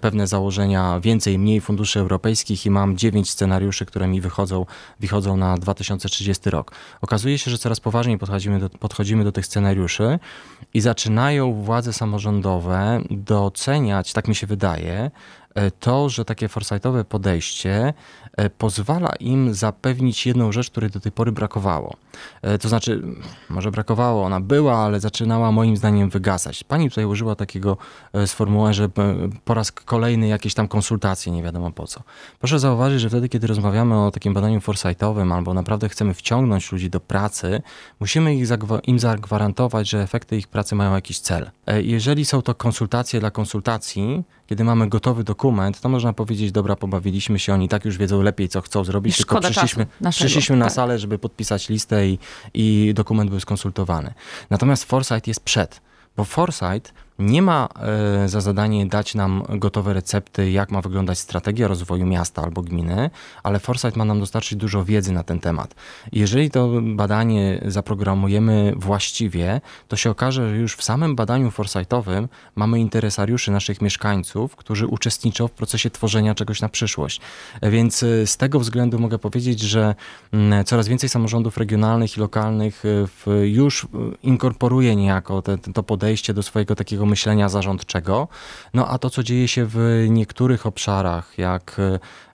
pewne 0.00 0.26
założenia, 0.26 1.00
więcej, 1.00 1.38
mniej 1.38 1.60
funduszy 1.60 2.00
europejskich 2.00 2.66
i 2.66 2.70
mam 2.70 2.96
dziewięć 2.96 3.30
scenariuszy, 3.30 3.86
które 3.86 4.08
mi 4.08 4.20
wychodzą, 4.20 4.66
wychodzą 5.00 5.36
na 5.36 5.56
2030 5.56 6.50
rok. 6.50 6.72
Okazuje 7.00 7.38
się, 7.38 7.50
że 7.50 7.58
coraz 7.58 7.80
poważniej 7.80 8.18
podchodzimy 8.18 8.58
do, 8.58 8.70
podchodzimy 8.70 9.24
do 9.24 9.32
tych 9.32 9.46
scenariuszy 9.46 10.18
i 10.74 10.80
zaczynają 10.80 11.52
władze 11.52 11.92
samorządowe 11.92 13.00
doceniać, 13.10 14.12
tak 14.12 14.28
mi 14.28 14.34
się 14.34 14.46
wydaje, 14.46 15.10
E, 15.45 15.45
to, 15.80 16.08
że 16.08 16.24
takie 16.24 16.48
foresightowe 16.48 17.04
podejście 17.04 17.94
e, 18.36 18.50
pozwala 18.50 19.12
im 19.20 19.54
zapewnić 19.54 20.26
jedną 20.26 20.52
rzecz, 20.52 20.70
której 20.70 20.90
do 20.90 21.00
tej 21.00 21.12
pory 21.12 21.32
brakowało. 21.32 21.96
E, 22.42 22.58
to 22.58 22.68
znaczy, 22.68 23.02
może 23.48 23.70
brakowało, 23.70 24.24
ona 24.24 24.40
była, 24.40 24.78
ale 24.78 25.00
zaczynała 25.00 25.52
moim 25.52 25.76
zdaniem 25.76 26.10
wygasać. 26.10 26.64
Pani 26.64 26.88
tutaj 26.88 27.04
użyła 27.04 27.34
takiego 27.34 27.76
sformułowania, 28.26 28.72
że 28.72 28.88
po 29.44 29.54
raz 29.54 29.72
kolejny 29.72 30.28
jakieś 30.28 30.54
tam 30.54 30.68
konsultacje, 30.68 31.32
nie 31.32 31.42
wiadomo 31.42 31.70
po 31.70 31.86
co. 31.86 32.00
Proszę 32.38 32.58
zauważyć, 32.58 33.00
że 33.00 33.08
wtedy, 33.08 33.28
kiedy 33.28 33.46
rozmawiamy 33.46 34.04
o 34.04 34.10
takim 34.10 34.34
badaniu 34.34 34.60
foresightowym 34.60 35.32
albo 35.32 35.54
naprawdę 35.54 35.88
chcemy 35.88 36.14
wciągnąć 36.14 36.72
ludzi 36.72 36.90
do 36.90 37.00
pracy, 37.00 37.62
musimy 38.00 38.34
ich 38.34 38.48
im 38.84 38.98
zagwarantować, 38.98 39.88
że 39.88 40.02
efekty 40.02 40.36
ich 40.36 40.48
pracy 40.48 40.74
mają 40.74 40.94
jakiś 40.94 41.18
cel. 41.20 41.50
Jeżeli 41.82 42.24
są 42.24 42.42
to 42.42 42.54
konsultacje 42.54 43.20
dla 43.20 43.30
konsultacji, 43.30 44.24
kiedy 44.46 44.64
mamy 44.64 44.88
gotowy 44.88 45.24
dokument, 45.24 45.80
to 45.80 45.88
można 45.88 46.12
powiedzieć, 46.12 46.52
dobra, 46.52 46.76
pobawiliśmy 46.76 47.38
się, 47.38 47.54
oni 47.54 47.68
tak 47.68 47.84
już 47.84 47.98
wiedzą 47.98 48.22
lepiej, 48.22 48.48
co 48.48 48.60
chcą 48.60 48.84
zrobić, 48.84 49.16
Szkoda 49.16 49.40
tylko 49.40 49.50
przyszliśmy, 49.50 49.86
przyszliśmy 50.10 50.56
na 50.56 50.64
tak. 50.64 50.74
salę, 50.74 50.98
żeby 50.98 51.18
podpisać 51.18 51.68
listę 51.68 52.08
i, 52.08 52.18
i 52.54 52.92
dokument 52.94 53.30
był 53.30 53.40
skonsultowany. 53.40 54.14
Natomiast 54.50 54.84
Foresight 54.84 55.26
jest 55.26 55.40
przed, 55.40 55.80
bo 56.16 56.24
Foresight 56.24 56.92
nie 57.18 57.42
ma 57.42 57.68
e, 58.24 58.28
za 58.28 58.40
zadanie 58.40 58.86
dać 58.86 59.14
nam 59.14 59.42
gotowe 59.48 59.92
recepty, 59.92 60.50
jak 60.50 60.70
ma 60.70 60.80
wyglądać 60.80 61.18
strategia 61.18 61.68
rozwoju 61.68 62.06
miasta 62.06 62.42
albo 62.42 62.62
gminy, 62.62 63.10
ale 63.42 63.58
Foresight 63.58 63.96
ma 63.96 64.04
nam 64.04 64.20
dostarczyć 64.20 64.58
dużo 64.58 64.84
wiedzy 64.84 65.12
na 65.12 65.22
ten 65.22 65.40
temat. 65.40 65.74
Jeżeli 66.12 66.50
to 66.50 66.70
badanie 66.82 67.64
zaprogramujemy 67.66 68.72
właściwie, 68.76 69.60
to 69.88 69.96
się 69.96 70.10
okaże, 70.10 70.48
że 70.50 70.56
już 70.56 70.76
w 70.76 70.82
samym 70.82 71.16
badaniu 71.16 71.50
Foresightowym 71.50 72.28
mamy 72.56 72.80
interesariuszy 72.80 73.50
naszych 73.50 73.80
mieszkańców, 73.80 74.56
którzy 74.56 74.86
uczestniczą 74.86 75.48
w 75.48 75.52
procesie 75.52 75.90
tworzenia 75.90 76.34
czegoś 76.34 76.60
na 76.60 76.68
przyszłość. 76.68 77.20
Więc 77.62 78.02
e, 78.02 78.26
z 78.26 78.36
tego 78.36 78.60
względu 78.60 78.98
mogę 78.98 79.18
powiedzieć, 79.18 79.60
że 79.60 79.94
mm, 80.32 80.64
coraz 80.64 80.88
więcej 80.88 81.08
samorządów 81.08 81.56
regionalnych 81.56 82.16
i 82.16 82.20
lokalnych 82.20 82.82
e, 83.26 83.46
już 83.46 83.86
inkorporuje 84.22 84.96
niejako 84.96 85.42
te, 85.42 85.58
to 85.58 85.82
podejście 85.82 86.34
do 86.34 86.42
swojego 86.42 86.74
takiego 86.74 87.05
myślenia 87.06 87.48
zarządczego. 87.48 88.28
No 88.74 88.88
a 88.88 88.98
to, 88.98 89.10
co 89.10 89.22
dzieje 89.22 89.48
się 89.48 89.66
w 89.68 90.06
niektórych 90.08 90.66
obszarach, 90.66 91.38
jak 91.38 91.76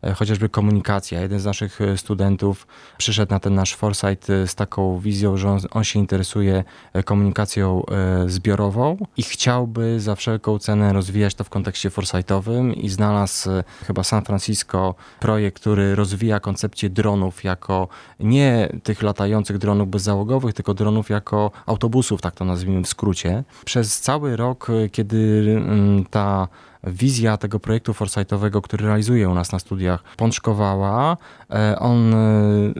e, 0.02 0.14
chociażby 0.14 0.48
komunikacja. 0.48 1.20
Jeden 1.20 1.40
z 1.40 1.44
naszych 1.44 1.80
e, 1.80 1.98
studentów 1.98 2.66
przyszedł 2.98 3.32
na 3.32 3.40
ten 3.40 3.54
nasz 3.54 3.74
foresight 3.74 4.30
e, 4.30 4.46
z 4.46 4.54
taką 4.54 4.98
wizją, 4.98 5.36
że 5.36 5.50
on, 5.50 5.60
on 5.70 5.84
się 5.84 5.98
interesuje 5.98 6.64
komunikacją 7.04 7.82
zbiorową 8.26 8.96
i 9.16 9.22
chciałby 9.22 10.00
za 10.00 10.14
wszelką 10.14 10.58
cenę 10.58 10.92
rozwijać 10.92 11.34
to 11.34 11.44
w 11.44 11.50
kontekście 11.50 11.90
foresightowym 11.90 12.74
i 12.74 12.88
znalazł 12.88 13.50
chyba 13.86 14.04
San 14.04 14.24
Francisco 14.24 14.94
projekt, 15.20 15.60
który 15.60 15.94
rozwija 15.94 16.40
koncepcję 16.40 16.90
dronów 16.90 17.44
jako 17.44 17.88
nie 18.20 18.68
tych 18.82 19.02
latających 19.02 19.58
dronów 19.58 19.88
bezzałogowych, 19.88 20.54
tylko 20.54 20.74
dronów 20.74 21.10
jako 21.10 21.50
autobusów, 21.66 22.20
tak 22.20 22.34
to 22.34 22.44
nazwijmy 22.44 22.82
w 22.82 22.88
skrócie. 22.88 23.44
Przez 23.64 24.00
cały 24.00 24.36
rok 24.36 24.61
kiedy 24.92 25.42
mm, 25.60 26.04
ta 26.10 26.48
wizja 26.84 27.36
tego 27.36 27.60
projektu 27.60 27.94
foresightowego, 27.94 28.62
który 28.62 28.86
realizuje 28.86 29.28
u 29.28 29.34
nas 29.34 29.52
na 29.52 29.58
studiach, 29.58 30.02
pączkowała. 30.16 31.16
E, 31.50 31.78
on 31.78 32.14
e, 32.14 32.18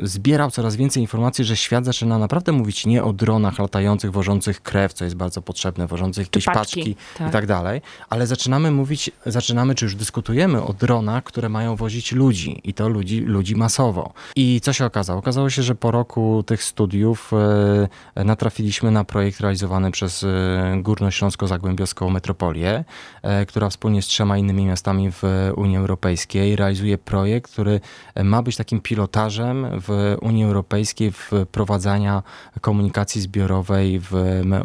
zbierał 0.03 0.51
coraz 0.51 0.77
więcej 0.77 1.03
informacji, 1.03 1.45
że 1.45 1.57
świat 1.57 1.85
zaczyna 1.85 2.19
naprawdę 2.19 2.53
mówić 2.53 2.87
nie 2.87 3.05
o 3.05 3.13
dronach 3.13 3.59
latających, 3.59 4.13
wożących 4.13 4.63
krew, 4.63 4.93
co 4.93 5.05
jest 5.05 5.17
bardzo 5.17 5.43
potrzebne, 5.43 5.87
wożących 5.87 6.27
jakieś 6.27 6.45
paczki, 6.45 6.59
paczki 6.61 6.97
tak. 7.19 7.29
i 7.29 7.31
tak 7.31 7.47
dalej, 7.47 7.81
ale 8.11 8.27
zaczynamy 8.27 8.71
mówić, 8.71 9.11
zaczynamy, 9.27 9.75
czy 9.75 9.85
już 9.85 9.97
dyskutujemy 9.97 10.63
o 10.63 10.73
dronach, 10.73 11.25
które 11.25 11.49
mają 11.49 11.77
wozić 11.77 12.13
ludzi 12.13 12.61
i 12.65 12.75
to 12.75 12.89
ludzi, 12.89 13.21
ludzi 13.21 13.57
masowo. 13.57 14.13
I 14.37 14.61
co 14.61 14.73
się 14.73 14.85
okazało? 14.85 15.19
Okazało 15.19 15.51
się, 15.51 15.63
że 15.63 15.75
po 15.75 15.91
roku 15.91 16.43
tych 16.47 16.63
studiów 16.63 17.31
e, 18.17 18.25
natrafiliśmy 18.25 18.91
na 18.91 19.05
projekt 19.05 19.41
realizowany 19.41 19.91
przez 19.91 20.25
Górnośląsko-Zagłębiowską 20.77 22.11
Metropolię, 22.11 22.85
która 23.47 23.69
wspólnie 23.71 23.92
wspólnie 23.93 24.03
z 24.03 24.07
trzema 24.07 24.39
innymi 24.39 24.67
miastami 24.67 25.11
w 25.11 25.23
Unii 25.57 25.77
Europejskiej 25.77 26.57
realizuje 26.57 26.99
projekt, 26.99 27.53
który 27.53 27.81
ma 28.25 28.43
być 28.43 28.57
takim 28.57 28.81
pilotażem 28.81 29.67
w 29.81 30.17
Unii 30.21 30.45
Europejskiej 30.45 31.13
wprowadzania 31.13 32.23
komunikacji 32.61 33.21
zbiorowej 33.21 34.01
w 34.01 34.13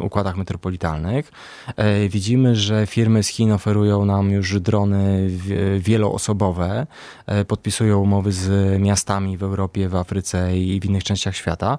układach 0.00 0.36
metropolitalnych. 0.36 1.32
E, 1.76 2.08
widzimy, 2.08 2.56
że 2.56 2.86
firmy 2.86 3.22
z 3.22 3.28
Chin 3.28 3.52
oferują 3.52 4.04
nam 4.04 4.30
już 4.30 4.60
drony 4.60 5.30
wieloosobowe, 5.78 6.86
e, 7.26 7.44
podpisują 7.44 7.98
umowy 7.98 8.32
z 8.32 8.80
miastami 8.80 9.36
w 9.36 9.42
Europie, 9.42 9.88
w 9.88 9.96
Afryce 9.96 10.58
i 10.58 10.80
w 10.80 10.84
innych 10.84 11.04
częściach 11.04 11.36
świata. 11.36 11.78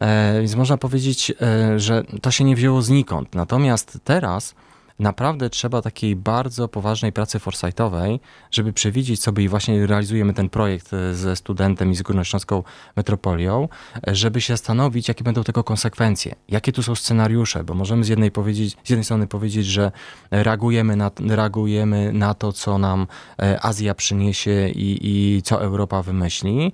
E, 0.00 0.40
więc 0.40 0.54
można 0.54 0.76
powiedzieć, 0.76 1.32
że 1.76 2.04
to 2.22 2.30
się 2.30 2.44
nie 2.44 2.56
wzięło 2.56 2.82
znikąd. 2.82 3.34
Natomiast 3.34 3.98
teraz 4.04 4.54
naprawdę 5.00 5.50
trzeba 5.50 5.82
takiej 5.82 6.16
bardzo 6.16 6.68
poważnej 6.68 7.12
pracy 7.12 7.38
foresightowej, 7.38 8.20
żeby 8.50 8.72
przewidzieć 8.72 9.22
sobie 9.22 9.44
i 9.44 9.48
właśnie 9.48 9.86
realizujemy 9.86 10.34
ten 10.34 10.48
projekt 10.48 10.92
e, 10.92 11.14
ze 11.14 11.36
studentem 11.36 11.92
i 11.92 11.96
z 11.96 12.02
Górnośląską 12.02 12.62
Metropolią, 12.96 13.68
e, 14.08 14.14
żeby 14.14 14.40
się 14.40 14.52
zastanowić, 14.52 15.08
jakie 15.08 15.24
będą 15.24 15.44
tego 15.44 15.64
konsekwencje, 15.64 16.34
jakie 16.48 16.72
tu 16.72 16.82
są 16.82 16.94
scenariusze, 16.94 17.64
bo 17.64 17.74
możemy 17.74 18.04
z 18.04 18.08
jednej, 18.08 18.30
powiedzieć, 18.30 18.76
z 18.84 18.90
jednej 18.90 19.04
strony 19.04 19.26
powiedzieć, 19.26 19.66
że 19.66 19.92
reagujemy 20.30 20.96
na, 20.96 21.10
reagujemy 21.28 22.12
na 22.12 22.34
to, 22.34 22.52
co 22.52 22.78
nam 22.78 23.06
e, 23.38 23.64
Azja 23.64 23.94
przyniesie 23.94 24.68
i, 24.68 24.98
i 25.02 25.42
co 25.42 25.62
Europa 25.62 26.02
wymyśli, 26.02 26.72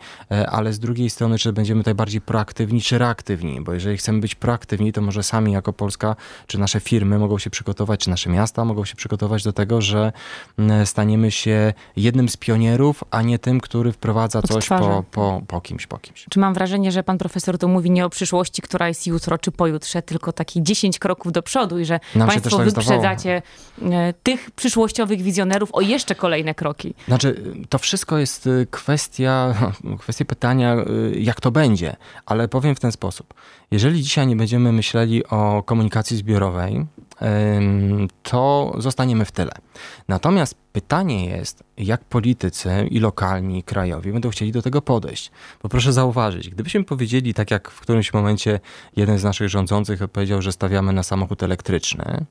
ale 0.49 0.73
z 0.73 0.79
drugiej 0.79 1.11
strony, 1.11 1.39
czy 1.39 1.53
będziemy 1.53 1.81
tutaj 1.81 1.95
bardziej 1.95 2.21
proaktywni, 2.21 2.81
czy 2.81 2.99
reaktywni, 2.99 3.61
bo 3.61 3.73
jeżeli 3.73 3.97
chcemy 3.97 4.21
być 4.21 4.35
proaktywni, 4.35 4.93
to 4.93 5.01
może 5.01 5.23
sami 5.23 5.53
jako 5.53 5.73
Polska, 5.73 6.17
czy 6.47 6.59
nasze 6.59 6.81
firmy 6.81 7.19
mogą 7.19 7.39
się 7.39 7.51
przygotować, 7.51 8.01
czy 8.01 8.11
nasze 8.17 8.31
miasta 8.31 8.65
mogą 8.65 8.85
się 8.85 8.97
przygotować 8.97 9.43
do 9.45 9.53
tego, 9.53 9.81
że 9.81 10.13
mm, 10.59 10.87
staniemy 10.87 11.31
się 11.31 11.73
jednym 11.97 12.29
z 12.29 12.37
pionierów, 12.37 13.05
a 13.11 13.23
nie 13.23 13.39
tym, 13.39 13.61
który 13.61 13.93
wprowadza 13.93 14.43
coś 14.43 14.69
po, 14.69 15.05
po, 15.11 15.43
po 15.49 15.61
kimś, 15.61 15.87
po 15.87 15.99
kimś. 15.99 16.27
Czy 16.31 16.39
mam 16.39 16.55
wrażenie, 16.55 16.93
że 16.93 17.03
pan 17.03 17.19
profesor 17.19 17.59
tu 17.59 17.69
mówi 17.69 17.91
nie 17.91 18.07
o 18.07 18.11
przyszłości, 18.11 18.63
która 18.63 18.89
jest 18.89 19.07
jutro 19.07 19.39
czy 19.39 19.51
pojutrze, 19.51 20.03
tylko 20.03 20.33
taki 20.33 20.63
10 20.63 20.99
kroków 20.99 21.33
do 21.33 21.43
przodu 21.43 21.79
i 21.79 21.85
że 21.85 22.01
Nam 22.15 22.29
państwo 22.29 22.57
tak 22.57 22.67
wyprzedzacie 22.67 23.43
zdawało. 23.79 24.13
tych 24.23 24.51
przyszłościowych 24.51 25.23
wizjonerów 25.23 25.69
o 25.73 25.81
jeszcze 25.81 26.15
kolejne 26.15 26.55
kroki? 26.55 26.95
Znaczy, 27.09 27.55
to 27.69 27.79
wszystko 27.79 28.19
jest 28.19 28.47
y, 28.47 28.67
kwestia, 28.71 29.55
kwestia 30.03 30.25
pytania, 30.25 30.77
y, 30.77 31.21
jak 31.21 31.41
to 31.41 31.51
będzie, 31.51 31.97
ale 32.27 32.49
powiem 32.49 32.75
w 32.75 32.81
ten 32.81 32.93
sposób. 32.93 33.35
Jeżeli 33.71 34.03
dzisiaj 34.03 34.27
nie 34.27 34.37
będziemy 34.37 34.73
myśleli 34.73 35.27
o 35.27 35.63
komunikacji 35.63 36.17
zbiorowej, 36.17 36.87
to 38.23 38.75
zostaniemy 38.79 39.25
w 39.25 39.33
tyle. 39.33 39.53
Natomiast 40.09 40.55
pytanie 40.73 41.27
jest, 41.27 41.65
jak 41.77 42.05
politycy 42.05 42.89
i 42.91 42.99
lokalni, 42.99 43.59
i 43.59 43.63
krajowi 43.63 44.13
będą 44.13 44.31
chcieli 44.31 44.53
do 44.53 44.63
tego 44.63 44.83
podejść. 44.83 45.31
Bo 45.63 45.69
proszę 45.69 45.93
zauważyć, 45.93 46.49
gdybyśmy 46.49 46.85
powiedzieli, 46.85 47.35
tak 47.35 47.51
jak 47.51 47.71
w 47.71 47.81
którymś 47.81 48.13
momencie 48.13 48.61
jeden 48.97 49.19
z 49.19 49.25
naszych 49.25 49.49
rządzących 49.49 50.09
powiedział, 50.09 50.43
że 50.43 50.53
stawiamy 50.53 50.93
na 50.93 51.03
samochód 51.03 51.43
elektryczny, 51.43 52.25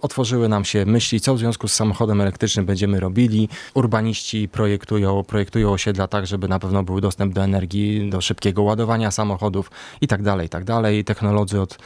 otworzyły 0.00 0.48
nam 0.48 0.64
się 0.64 0.86
myśli, 0.86 1.20
co 1.20 1.34
w 1.34 1.38
związku 1.38 1.68
z 1.68 1.72
samochodem 1.72 2.20
elektrycznym 2.20 2.66
będziemy 2.66 3.00
robili. 3.00 3.48
Urbaniści 3.74 4.48
projektują, 4.48 5.24
projektują 5.24 5.72
osiedla 5.72 6.08
tak, 6.08 6.26
żeby 6.26 6.48
na 6.48 6.58
pewno 6.58 6.82
był 6.82 7.00
dostęp 7.00 7.34
do 7.34 7.42
energii, 7.42 8.10
do 8.10 8.20
szybkiego 8.20 8.62
ładowania 8.62 9.10
samochodów 9.10 9.70
i 10.00 10.06
tak 10.06 10.22
dalej, 10.22 10.48
tak 10.48 10.64
dalej. 10.64 11.04
Technolodzy 11.04 11.60
od, 11.60 11.78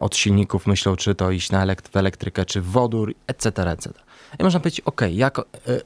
od 0.00 0.16
silników 0.16 0.66
myślą, 0.66 0.96
czy 0.96 1.14
to 1.14 1.30
iść 1.30 1.50
na 1.50 1.62
elekt 1.62 1.88
w 1.88 1.96
elektrykę, 1.96 2.44
czy 2.44 2.60
w 2.60 2.66
wodór, 2.66 3.14
etc., 3.26 3.70
etc. 3.70 3.92
I 4.38 4.42
można 4.42 4.60
powiedzieć, 4.60 4.80
ok, 4.80 5.00
jak 5.10 5.38
e, 5.38 5.42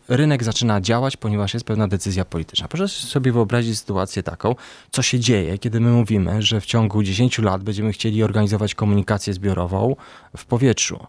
rynek 0.09 0.45
zaczyna 0.45 0.81
działać, 0.81 1.17
ponieważ 1.17 1.55
jest 1.55 1.67
pewna 1.67 1.89
decyzja 1.89 2.25
polityczna. 2.25 2.69
Proszę 2.69 3.07
sobie 3.07 3.33
wyobrazić 3.33 3.79
sytuację 3.79 4.23
taką, 4.23 4.55
co 4.91 5.03
się 5.03 5.21
dzieje, 5.21 5.59
kiedy 5.59 5.81
my 5.81 5.91
mówimy, 5.91 6.43
że 6.43 6.61
w 6.61 6.67
ciągu 6.67 7.03
10 7.03 7.39
lat 7.39 7.63
będziemy 7.63 7.93
chcieli 7.93 8.23
organizować 8.23 8.75
komunikację 8.75 9.33
zbiorową 9.33 9.97
w 10.37 10.45
powietrzu. 10.45 11.07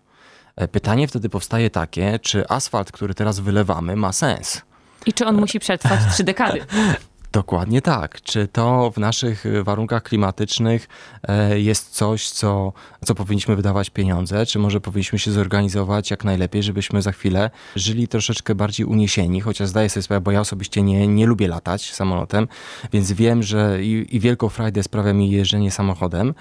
E, 0.55 0.67
pytanie 0.67 1.07
wtedy 1.07 1.29
powstaje 1.29 1.69
takie, 1.69 2.19
czy 2.19 2.47
asfalt, 2.49 2.91
który 2.91 3.13
teraz 3.13 3.39
wylewamy, 3.39 3.95
ma 3.95 4.11
sens? 4.11 4.61
I 5.05 5.13
czy 5.13 5.25
on 5.25 5.35
musi 5.35 5.59
przetrwać 5.59 5.99
trzy 6.13 6.23
dekady? 6.23 6.65
Dokładnie 7.35 7.81
tak. 7.81 8.21
Czy 8.21 8.47
to 8.47 8.91
w 8.91 8.97
naszych 8.97 9.45
y, 9.45 9.63
warunkach 9.63 10.03
klimatycznych 10.03 10.87
e, 11.23 11.59
jest 11.59 11.91
coś, 11.91 12.29
co, 12.29 12.73
co 13.05 13.15
powinniśmy 13.15 13.55
wydawać 13.55 13.89
pieniądze, 13.89 14.45
czy 14.45 14.59
może 14.59 14.81
powinniśmy 14.81 15.19
się 15.19 15.31
zorganizować 15.31 16.11
jak 16.11 16.23
najlepiej, 16.23 16.63
żebyśmy 16.63 17.01
za 17.01 17.11
chwilę 17.11 17.49
żyli 17.75 18.07
troszeczkę 18.07 18.55
bardziej 18.55 18.85
uniesieni, 18.85 19.41
chociaż 19.41 19.69
zdaję 19.69 19.89
sobie 19.89 20.03
sprawę, 20.03 20.21
bo 20.21 20.31
ja 20.31 20.39
osobiście 20.39 20.81
nie, 20.81 21.07
nie 21.07 21.25
lubię 21.25 21.47
latać 21.47 21.93
samolotem, 21.93 22.47
więc 22.93 23.11
wiem, 23.11 23.43
że 23.43 23.83
i, 23.83 24.15
i 24.15 24.19
wielką 24.19 24.49
frajdę 24.49 24.83
sprawia 24.83 25.13
mi 25.13 25.31
jeżdżenie 25.31 25.71
samochodem, 25.71 26.33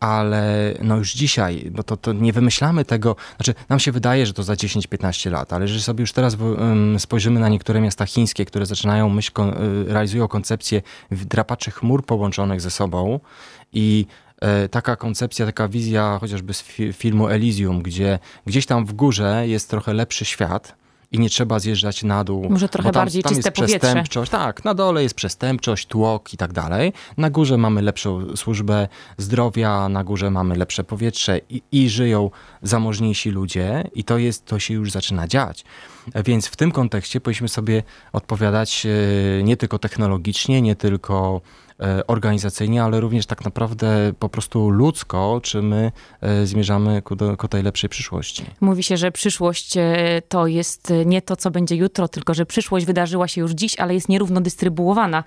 ale 0.00 0.74
no 0.82 0.96
już 0.96 1.12
dzisiaj, 1.12 1.70
bo 1.70 1.82
to, 1.82 1.96
to 1.96 2.12
nie 2.12 2.32
wymyślamy 2.32 2.84
tego, 2.84 3.16
znaczy 3.36 3.54
nam 3.68 3.78
się 3.78 3.92
wydaje, 3.92 4.26
że 4.26 4.32
to 4.32 4.42
za 4.42 4.54
10-15 4.54 5.30
lat, 5.30 5.52
ale 5.52 5.64
jeżeli 5.64 5.82
sobie 5.82 6.02
już 6.02 6.12
teraz 6.12 6.36
spojrzymy 6.98 7.40
na 7.40 7.48
niektóre 7.48 7.80
miasta 7.80 8.06
chińskie, 8.06 8.44
które 8.44 8.66
zaczynają 8.66 9.08
myśl 9.08 9.32
y, 9.40 9.92
realizować 9.92 10.09
realizują 10.10 10.28
koncepcję 10.28 10.82
drapaczy 11.10 11.70
chmur 11.70 12.04
połączonych 12.04 12.60
ze 12.60 12.70
sobą 12.70 13.20
i 13.72 14.06
e, 14.40 14.68
taka 14.68 14.96
koncepcja, 14.96 15.46
taka 15.46 15.68
wizja 15.68 16.18
chociażby 16.20 16.54
z 16.54 16.62
filmu 16.92 17.28
Elysium, 17.28 17.82
gdzie 17.82 18.18
gdzieś 18.46 18.66
tam 18.66 18.86
w 18.86 18.92
górze 18.92 19.48
jest 19.48 19.70
trochę 19.70 19.92
lepszy 19.92 20.24
świat, 20.24 20.79
i 21.12 21.18
nie 21.18 21.30
trzeba 21.30 21.58
zjeżdżać 21.58 22.02
na 22.02 22.24
dół. 22.24 22.46
Może 22.50 22.68
trochę 22.68 22.90
tam, 22.90 23.00
bardziej 23.00 23.22
tam 23.22 23.34
czyste 23.34 23.48
jest 23.48 23.56
powietrze. 23.56 23.78
przestępczość. 23.78 24.30
Tak, 24.30 24.64
na 24.64 24.74
dole 24.74 25.02
jest 25.02 25.14
przestępczość, 25.14 25.86
tłok 25.86 26.34
i 26.34 26.36
tak 26.36 26.52
dalej. 26.52 26.92
Na 27.16 27.30
górze 27.30 27.56
mamy 27.56 27.82
lepszą 27.82 28.36
służbę 28.36 28.88
zdrowia, 29.18 29.88
na 29.88 30.04
górze 30.04 30.30
mamy 30.30 30.56
lepsze 30.56 30.84
powietrze 30.84 31.40
i, 31.50 31.62
i 31.72 31.88
żyją 31.88 32.30
zamożniejsi 32.62 33.30
ludzie 33.30 33.84
i 33.94 34.04
to 34.04 34.18
jest, 34.18 34.46
to 34.46 34.58
się 34.58 34.74
już 34.74 34.90
zaczyna 34.90 35.28
dziać. 35.28 35.64
Więc 36.24 36.46
w 36.46 36.56
tym 36.56 36.72
kontekście 36.72 37.20
powinniśmy 37.20 37.48
sobie 37.48 37.82
odpowiadać 38.12 38.86
e, 38.86 39.42
nie 39.42 39.56
tylko 39.56 39.78
technologicznie, 39.78 40.62
nie 40.62 40.76
tylko 40.76 41.40
organizacyjnie, 42.06 42.82
ale 42.82 43.00
również 43.00 43.26
tak 43.26 43.44
naprawdę 43.44 44.12
po 44.18 44.28
prostu 44.28 44.70
ludzko, 44.70 45.40
czy 45.42 45.62
my 45.62 45.92
e, 46.20 46.46
zmierzamy 46.46 47.02
ku, 47.02 47.16
do, 47.16 47.36
ku 47.36 47.48
tej 47.48 47.62
lepszej 47.62 47.90
przyszłości. 47.90 48.44
Mówi 48.60 48.82
się, 48.82 48.96
że 48.96 49.12
przyszłość 49.12 49.76
e, 49.76 50.22
to 50.28 50.46
jest 50.46 50.92
nie 51.06 51.22
to, 51.22 51.36
co 51.36 51.50
będzie 51.50 51.76
jutro, 51.76 52.08
tylko 52.08 52.34
że 52.34 52.46
przyszłość 52.46 52.86
wydarzyła 52.86 53.28
się 53.28 53.40
już 53.40 53.52
dziś, 53.52 53.78
ale 53.78 53.94
jest 53.94 54.08
nierówno 54.08 54.40
dystrybuowana. 54.40 55.24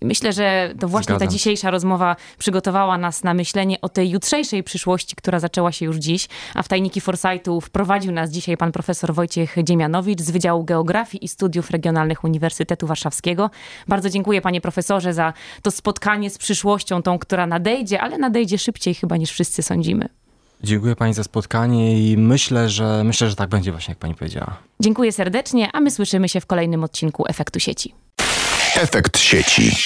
I 0.00 0.06
myślę, 0.06 0.32
że 0.32 0.74
to 0.80 0.88
właśnie 0.88 1.14
Zgadzam. 1.14 1.28
ta 1.28 1.32
dzisiejsza 1.32 1.70
rozmowa 1.70 2.16
przygotowała 2.38 2.98
nas 2.98 3.24
na 3.24 3.34
myślenie 3.34 3.80
o 3.80 3.88
tej 3.88 4.10
jutrzejszej 4.10 4.62
przyszłości, 4.62 5.16
która 5.16 5.40
zaczęła 5.40 5.72
się 5.72 5.86
już 5.86 5.96
dziś, 5.96 6.28
a 6.54 6.62
w 6.62 6.68
tajniki 6.68 7.00
Foresightu 7.00 7.60
wprowadził 7.60 8.12
nas 8.12 8.30
dzisiaj 8.30 8.56
pan 8.56 8.72
profesor 8.72 9.14
Wojciech 9.14 9.56
Dziemianowicz 9.62 10.20
z 10.20 10.30
Wydziału 10.30 10.64
Geografii 10.64 11.24
i 11.24 11.28
Studiów 11.28 11.70
Regionalnych 11.70 12.24
Uniwersytetu 12.24 12.86
Warszawskiego. 12.86 13.50
Bardzo 13.88 14.10
dziękuję 14.10 14.40
panie 14.40 14.60
profesorze 14.60 15.14
za 15.14 15.32
to 15.62 15.70
spotkanie 15.70 15.95
spotkanie 15.96 16.30
z 16.30 16.38
przyszłością, 16.38 17.02
tą, 17.02 17.18
która 17.18 17.46
nadejdzie, 17.46 18.00
ale 18.00 18.18
nadejdzie 18.18 18.58
szybciej 18.58 18.94
chyba 18.94 19.16
niż 19.16 19.30
wszyscy 19.30 19.62
sądzimy. 19.62 20.08
Dziękuję 20.62 20.96
Pani 20.96 21.14
za 21.14 21.24
spotkanie 21.24 22.10
i 22.10 22.16
myślę, 22.16 22.68
że 22.68 23.04
myślę, 23.04 23.30
że 23.30 23.36
tak 23.36 23.48
będzie 23.48 23.72
właśnie, 23.72 23.92
jak 23.92 23.98
Pani 23.98 24.14
powiedziała. 24.14 24.56
Dziękuję 24.80 25.12
serdecznie, 25.12 25.70
a 25.72 25.80
my 25.80 25.90
słyszymy 25.90 26.28
się 26.28 26.40
w 26.40 26.46
kolejnym 26.46 26.84
odcinku 26.84 27.24
Efektu 27.28 27.60
Sieci. 27.60 27.94
Efekt 28.74 29.18
Sieci. 29.18 29.76